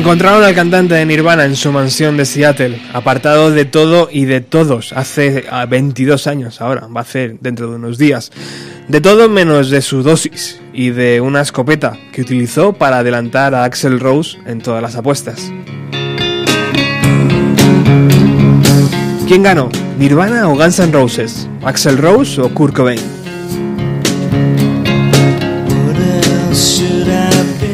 Encontraron 0.00 0.42
al 0.42 0.54
cantante 0.54 0.94
de 0.94 1.04
Nirvana 1.04 1.44
en 1.44 1.56
su 1.56 1.70
mansión 1.72 2.16
de 2.16 2.24
Seattle, 2.24 2.80
apartado 2.94 3.50
de 3.50 3.66
todo 3.66 4.08
y 4.10 4.24
de 4.24 4.40
todos, 4.40 4.94
hace 4.94 5.44
ah, 5.50 5.66
22 5.66 6.26
años 6.26 6.62
ahora, 6.62 6.86
va 6.86 7.02
a 7.02 7.04
ser 7.04 7.38
dentro 7.40 7.68
de 7.68 7.76
unos 7.76 7.98
días. 7.98 8.32
De 8.88 9.02
todo 9.02 9.28
menos 9.28 9.68
de 9.68 9.82
su 9.82 10.02
dosis 10.02 10.58
y 10.72 10.88
de 10.88 11.20
una 11.20 11.42
escopeta 11.42 11.98
que 12.12 12.22
utilizó 12.22 12.72
para 12.72 13.00
adelantar 13.00 13.54
a 13.54 13.64
Axel 13.64 14.00
Rose 14.00 14.38
en 14.46 14.62
todas 14.62 14.80
las 14.80 14.96
apuestas. 14.96 15.52
¿Quién 19.28 19.42
ganó? 19.42 19.68
¿Nirvana 19.98 20.48
o 20.48 20.56
Guns 20.56 20.78
N' 20.78 20.92
Roses? 20.92 21.46
¿Axel 21.62 21.98
Rose 21.98 22.40
o 22.40 22.48
Kurt 22.54 22.74
Cobain? 22.74 23.19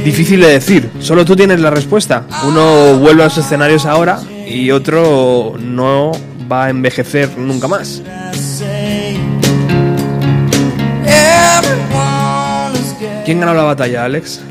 Difícil 0.07 0.41
de 0.41 0.53
decir, 0.53 0.89
solo 1.01 1.25
tú 1.25 1.35
tienes 1.35 1.59
la 1.59 1.69
respuesta. 1.69 2.23
Uno 2.47 2.97
vuelve 2.97 3.23
a 3.23 3.25
los 3.25 3.39
escenarios 3.39 3.87
ahora 3.87 4.21
y 4.47 4.71
otro 4.71 5.57
no 5.59 6.13
va 6.51 6.67
a 6.67 6.71
envejecer 6.71 7.37
nunca 7.37 7.67
más. 7.67 8.03
¿Quién 13.25 13.41
ganó 13.41 13.53
la 13.53 13.65
batalla, 13.65 14.05
Alex? 14.05 14.43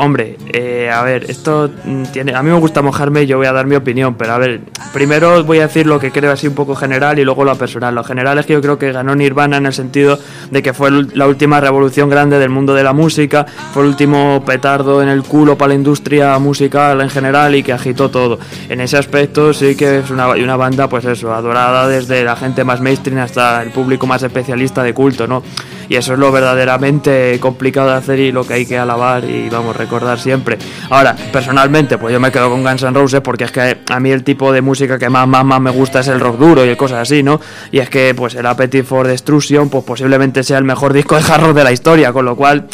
Hombre, 0.00 0.36
eh, 0.52 0.88
a 0.92 1.02
ver, 1.02 1.28
esto 1.28 1.68
mm, 1.84 2.04
tiene. 2.12 2.32
A 2.32 2.42
mí 2.42 2.50
me 2.50 2.58
gusta 2.58 2.82
mojarme 2.82 3.24
y 3.24 3.26
yo 3.26 3.36
voy 3.36 3.48
a 3.48 3.52
dar 3.52 3.66
mi 3.66 3.74
opinión, 3.74 4.14
pero 4.14 4.32
a 4.32 4.38
ver, 4.38 4.60
primero 4.92 5.42
voy 5.42 5.58
a 5.58 5.62
decir 5.62 5.86
lo 5.86 5.98
que 5.98 6.12
creo 6.12 6.30
así 6.30 6.46
un 6.46 6.54
poco 6.54 6.76
general 6.76 7.18
y 7.18 7.24
luego 7.24 7.44
lo 7.44 7.56
personal. 7.56 7.96
Lo 7.96 8.04
general 8.04 8.38
es 8.38 8.46
que 8.46 8.52
yo 8.52 8.60
creo 8.60 8.78
que 8.78 8.92
ganó 8.92 9.16
Nirvana 9.16 9.56
en 9.56 9.66
el 9.66 9.72
sentido 9.72 10.16
de 10.52 10.62
que 10.62 10.72
fue 10.72 10.90
la 10.92 11.26
última 11.26 11.60
revolución 11.60 12.08
grande 12.08 12.38
del 12.38 12.48
mundo 12.48 12.74
de 12.74 12.84
la 12.84 12.92
música, 12.92 13.44
fue 13.74 13.82
el 13.82 13.88
último 13.88 14.44
petardo 14.46 15.02
en 15.02 15.08
el 15.08 15.24
culo 15.24 15.58
para 15.58 15.70
la 15.70 15.74
industria 15.74 16.38
musical 16.38 17.00
en 17.00 17.10
general 17.10 17.56
y 17.56 17.64
que 17.64 17.72
agitó 17.72 18.08
todo. 18.08 18.38
En 18.68 18.80
ese 18.80 18.98
aspecto 18.98 19.52
sí 19.52 19.74
que 19.74 19.98
es 19.98 20.10
una, 20.10 20.28
una 20.28 20.56
banda, 20.56 20.88
pues 20.88 21.06
eso, 21.06 21.34
adorada 21.34 21.88
desde 21.88 22.22
la 22.22 22.36
gente 22.36 22.62
más 22.62 22.80
mainstream 22.80 23.18
hasta 23.18 23.62
el 23.62 23.70
público 23.70 24.06
más 24.06 24.22
especialista 24.22 24.84
de 24.84 24.94
culto, 24.94 25.26
¿no? 25.26 25.42
Y 25.88 25.96
eso 25.96 26.12
es 26.12 26.18
lo 26.18 26.30
verdaderamente 26.30 27.38
complicado 27.40 27.88
de 27.90 27.96
hacer 27.96 28.18
y 28.18 28.32
lo 28.32 28.46
que 28.46 28.54
hay 28.54 28.66
que 28.66 28.78
alabar 28.78 29.24
y 29.24 29.48
vamos 29.48 29.76
recordar 29.76 30.18
siempre. 30.18 30.58
Ahora, 30.90 31.16
personalmente, 31.32 31.98
pues 31.98 32.12
yo 32.12 32.20
me 32.20 32.30
quedo 32.30 32.50
con 32.50 32.62
Guns 32.62 32.82
N' 32.82 32.92
Roses 32.92 33.20
porque 33.20 33.44
es 33.44 33.52
que 33.52 33.78
a 33.88 34.00
mí 34.00 34.10
el 34.10 34.24
tipo 34.24 34.52
de 34.52 34.60
música 34.60 34.98
que 34.98 35.08
más, 35.08 35.26
más, 35.26 35.44
más 35.44 35.60
me 35.60 35.70
gusta 35.70 36.00
es 36.00 36.08
el 36.08 36.20
rock 36.20 36.38
duro 36.38 36.64
y 36.64 36.76
cosas 36.76 36.98
así, 36.98 37.22
¿no? 37.22 37.40
Y 37.72 37.78
es 37.78 37.88
que 37.88 38.14
pues 38.14 38.34
el 38.34 38.46
Appetite 38.46 38.84
for 38.84 39.06
Destruction 39.06 39.70
pues 39.70 39.84
posiblemente 39.84 40.42
sea 40.42 40.58
el 40.58 40.64
mejor 40.64 40.92
disco 40.98 41.16
de 41.16 41.22
hard 41.22 41.42
rock 41.42 41.56
de 41.56 41.64
la 41.64 41.72
historia, 41.72 42.12
con 42.12 42.24
lo 42.24 42.36
cual 42.36 42.66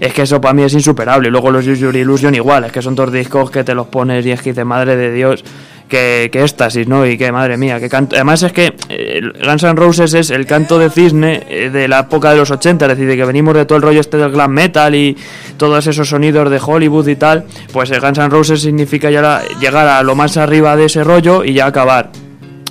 es 0.00 0.12
que 0.14 0.22
eso 0.22 0.40
para 0.40 0.54
mí 0.54 0.62
es 0.62 0.72
insuperable. 0.72 1.28
Y 1.28 1.30
luego 1.30 1.50
los 1.50 1.66
Use 1.66 1.86
Illusion 1.98 2.34
igual, 2.34 2.64
es 2.64 2.72
que 2.72 2.82
son 2.82 2.94
dos 2.94 3.12
discos 3.12 3.50
que 3.50 3.64
te 3.64 3.74
los 3.74 3.86
pones 3.88 4.24
y 4.24 4.30
es 4.30 4.40
que 4.40 4.50
dices, 4.50 4.64
madre 4.64 4.96
de 4.96 5.12
Dios, 5.12 5.44
que, 5.92 6.30
que 6.32 6.42
éxtasis, 6.42 6.88
¿no? 6.88 7.06
Y 7.06 7.18
que 7.18 7.30
madre 7.30 7.58
mía, 7.58 7.78
que 7.78 7.90
canto. 7.90 8.16
Además 8.16 8.42
es 8.42 8.52
que 8.52 8.72
eh, 8.88 9.20
Guns 9.44 9.62
N' 9.62 9.76
Roses 9.76 10.14
es 10.14 10.30
el 10.30 10.46
canto 10.46 10.78
de 10.78 10.88
cisne 10.88 11.42
eh, 11.50 11.68
de 11.68 11.86
la 11.86 12.00
época 12.00 12.30
de 12.30 12.38
los 12.38 12.50
80, 12.50 12.86
es 12.86 12.88
decir, 12.92 13.06
de 13.06 13.14
que 13.14 13.26
venimos 13.26 13.54
de 13.54 13.66
todo 13.66 13.76
el 13.76 13.82
rollo 13.82 14.00
este 14.00 14.16
del 14.16 14.30
glam 14.30 14.52
metal 14.52 14.94
y 14.94 15.14
todos 15.58 15.86
esos 15.86 16.08
sonidos 16.08 16.50
de 16.50 16.58
Hollywood 16.64 17.06
y 17.08 17.16
tal, 17.16 17.44
pues 17.74 17.90
el 17.90 18.00
Guns 18.00 18.16
N' 18.16 18.30
Roses 18.30 18.62
significa 18.62 19.10
ya 19.10 19.42
llegar 19.60 19.86
a 19.86 20.02
lo 20.02 20.14
más 20.14 20.38
arriba 20.38 20.76
de 20.76 20.86
ese 20.86 21.04
rollo 21.04 21.44
y 21.44 21.52
ya 21.52 21.66
acabar. 21.66 22.10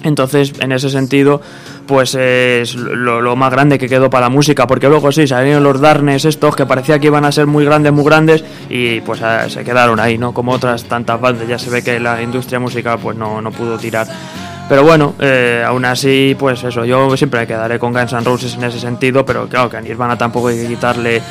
Entonces, 0.03 0.53
en 0.60 0.72
ese 0.72 0.89
sentido, 0.89 1.41
pues 1.88 2.16
es 2.16 2.76
lo, 2.76 3.36
más 3.36 3.52
grande 3.52 3.78
que 3.78 3.88
quedó 3.88 4.10
para 4.10 4.28
la 4.28 4.30
música, 4.30 4.68
porque 4.68 4.88
luego 4.88 5.12
sí, 5.12 5.28
salieron 5.28 5.64
los 5.64 5.82
Darnes 5.82 6.26
estos 6.26 6.56
que 6.56 6.66
parecía 6.66 6.99
que 6.99 7.08
iban 7.08 7.26
a 7.26 7.32
ser 7.32 7.48
muy 7.48 7.66
grandes, 7.66 7.91
muy 7.91 8.06
grandes, 8.06 8.44
y 8.70 9.02
pues 9.02 9.22
ah, 9.22 9.49
se 9.49 9.64
quedaron 9.64 9.99
ahí, 9.99 10.18
¿no? 10.18 10.34
Como 10.34 10.52
otras 10.52 10.84
tantas 10.86 11.20
bandas, 11.20 11.48
ya 11.48 11.58
se 11.58 11.70
ve 11.70 11.84
que 11.84 11.99
la 11.99 12.22
industria 12.22 12.60
musical 12.60 12.99
pues 13.02 13.18
no, 13.18 13.41
no 13.41 13.52
pudo 13.52 13.78
tirar. 13.78 14.08
Pero 14.72 14.84
bueno, 14.84 15.16
eh, 15.20 15.64
aún 15.68 15.84
así, 15.84 16.34
pues 16.40 16.64
eso, 16.64 16.86
yo 16.86 17.18
siempre 17.18 17.45
quedaré 17.45 17.78
con 17.78 17.91
Guns 17.91 18.14
N' 18.14 18.24
Roses 18.24 18.53
en 18.56 18.64
ese 18.64 18.80
sentido, 18.80 19.26
pero 19.26 19.49
claro 19.49 19.70
que 19.70 19.76
a 19.76 19.82
Nirvana 19.82 20.18
tampoco 20.18 20.48
hay 20.48 20.62
que 20.62 20.68
quitarle, 20.68 21.22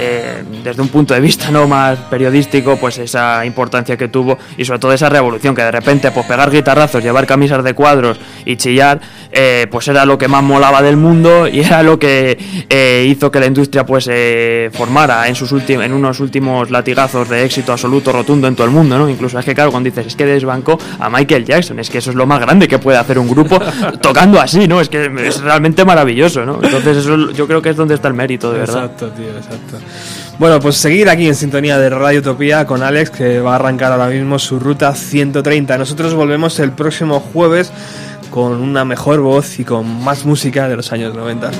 eh, 0.00 0.44
desde 0.62 0.80
un 0.80 0.88
punto 0.88 1.12
de 1.12 1.20
vista 1.20 1.50
no 1.50 1.66
más 1.66 1.98
periodístico, 1.98 2.76
pues 2.76 2.98
esa 2.98 3.44
importancia 3.44 3.96
que 3.96 4.06
tuvo 4.06 4.38
y 4.56 4.64
sobre 4.64 4.78
todo 4.78 4.92
esa 4.92 5.08
revolución 5.08 5.56
que 5.56 5.62
de 5.62 5.72
repente, 5.72 6.12
pues 6.12 6.24
pegar 6.24 6.52
guitarrazos, 6.52 7.02
llevar 7.02 7.26
camisas 7.26 7.64
de 7.64 7.74
cuadros 7.74 8.16
y 8.44 8.56
chillar, 8.56 9.00
eh, 9.32 9.66
pues 9.68 9.88
era 9.88 10.04
lo 10.04 10.16
que 10.16 10.28
más 10.28 10.44
molaba 10.44 10.82
del 10.82 10.96
mundo 10.96 11.48
y 11.48 11.60
era 11.60 11.82
lo 11.82 11.98
que 11.98 12.38
eh, 12.68 13.06
hizo 13.08 13.32
que 13.32 13.40
la 13.40 13.46
industria 13.46 13.84
pues 13.84 14.04
se 14.04 14.70
formara 14.72 15.26
en 15.26 15.34
sus 15.34 15.50
últimos, 15.50 15.84
en 15.84 15.92
unos 15.92 16.20
últimos 16.20 16.70
latigazos 16.70 17.28
de 17.28 17.44
éxito 17.44 17.72
absoluto 17.72 18.12
rotundo 18.12 18.46
en 18.46 18.54
todo 18.54 18.66
el 18.66 18.72
mundo, 18.72 18.98
¿no? 18.98 19.08
Incluso 19.08 19.36
es 19.38 19.44
que 19.44 19.54
claro, 19.54 19.72
cuando 19.72 19.90
dices 19.90 20.06
es 20.06 20.14
que 20.14 20.26
desbancó 20.26 20.78
a 21.00 21.10
Michael 21.10 21.44
Jackson, 21.44 21.80
es 21.80 21.90
que 21.90 21.98
eso 21.98 22.10
es 22.10 22.16
lo 22.16 22.26
más 22.26 22.40
grande 22.40 22.68
que 22.68 22.78
puede 22.78 22.98
hacer 22.98 23.18
un 23.18 23.28
grupo 23.28 23.58
tocando 24.00 24.40
así, 24.40 24.68
¿no? 24.68 24.80
Es 24.80 24.88
que 24.88 25.10
es 25.26 25.40
realmente 25.40 25.84
maravilloso, 25.84 26.44
¿no? 26.46 26.60
Entonces 26.62 26.98
eso 26.98 27.32
yo 27.32 27.48
creo 27.48 27.60
que 27.60 27.70
es 27.70 27.76
donde 27.76 27.96
está 27.96 28.06
el 28.06 28.14
mérito, 28.14 28.52
de 28.52 28.60
verdad. 28.60 28.84
Exacto, 28.84 29.10
tío, 29.10 29.30
exacto. 29.36 29.78
Bueno, 30.38 30.60
pues 30.60 30.76
seguir 30.76 31.08
aquí 31.08 31.26
en 31.26 31.34
sintonía 31.34 31.78
de 31.78 31.90
Radio 31.90 32.20
Utopía 32.20 32.64
con 32.64 32.82
Alex, 32.82 33.10
que 33.10 33.40
va 33.40 33.52
a 33.52 33.54
arrancar 33.56 33.92
ahora 33.92 34.06
mismo 34.06 34.38
su 34.38 34.60
ruta 34.60 34.94
130. 34.94 35.76
Nosotros 35.78 36.14
volvemos 36.14 36.58
el 36.60 36.72
próximo 36.72 37.20
jueves 37.20 37.72
con 38.30 38.60
una 38.60 38.84
mejor 38.84 39.20
voz 39.20 39.58
y 39.58 39.64
con 39.64 40.04
más 40.04 40.24
música 40.24 40.68
de 40.68 40.76
los 40.76 40.92
años 40.92 41.14
90. 41.14 41.50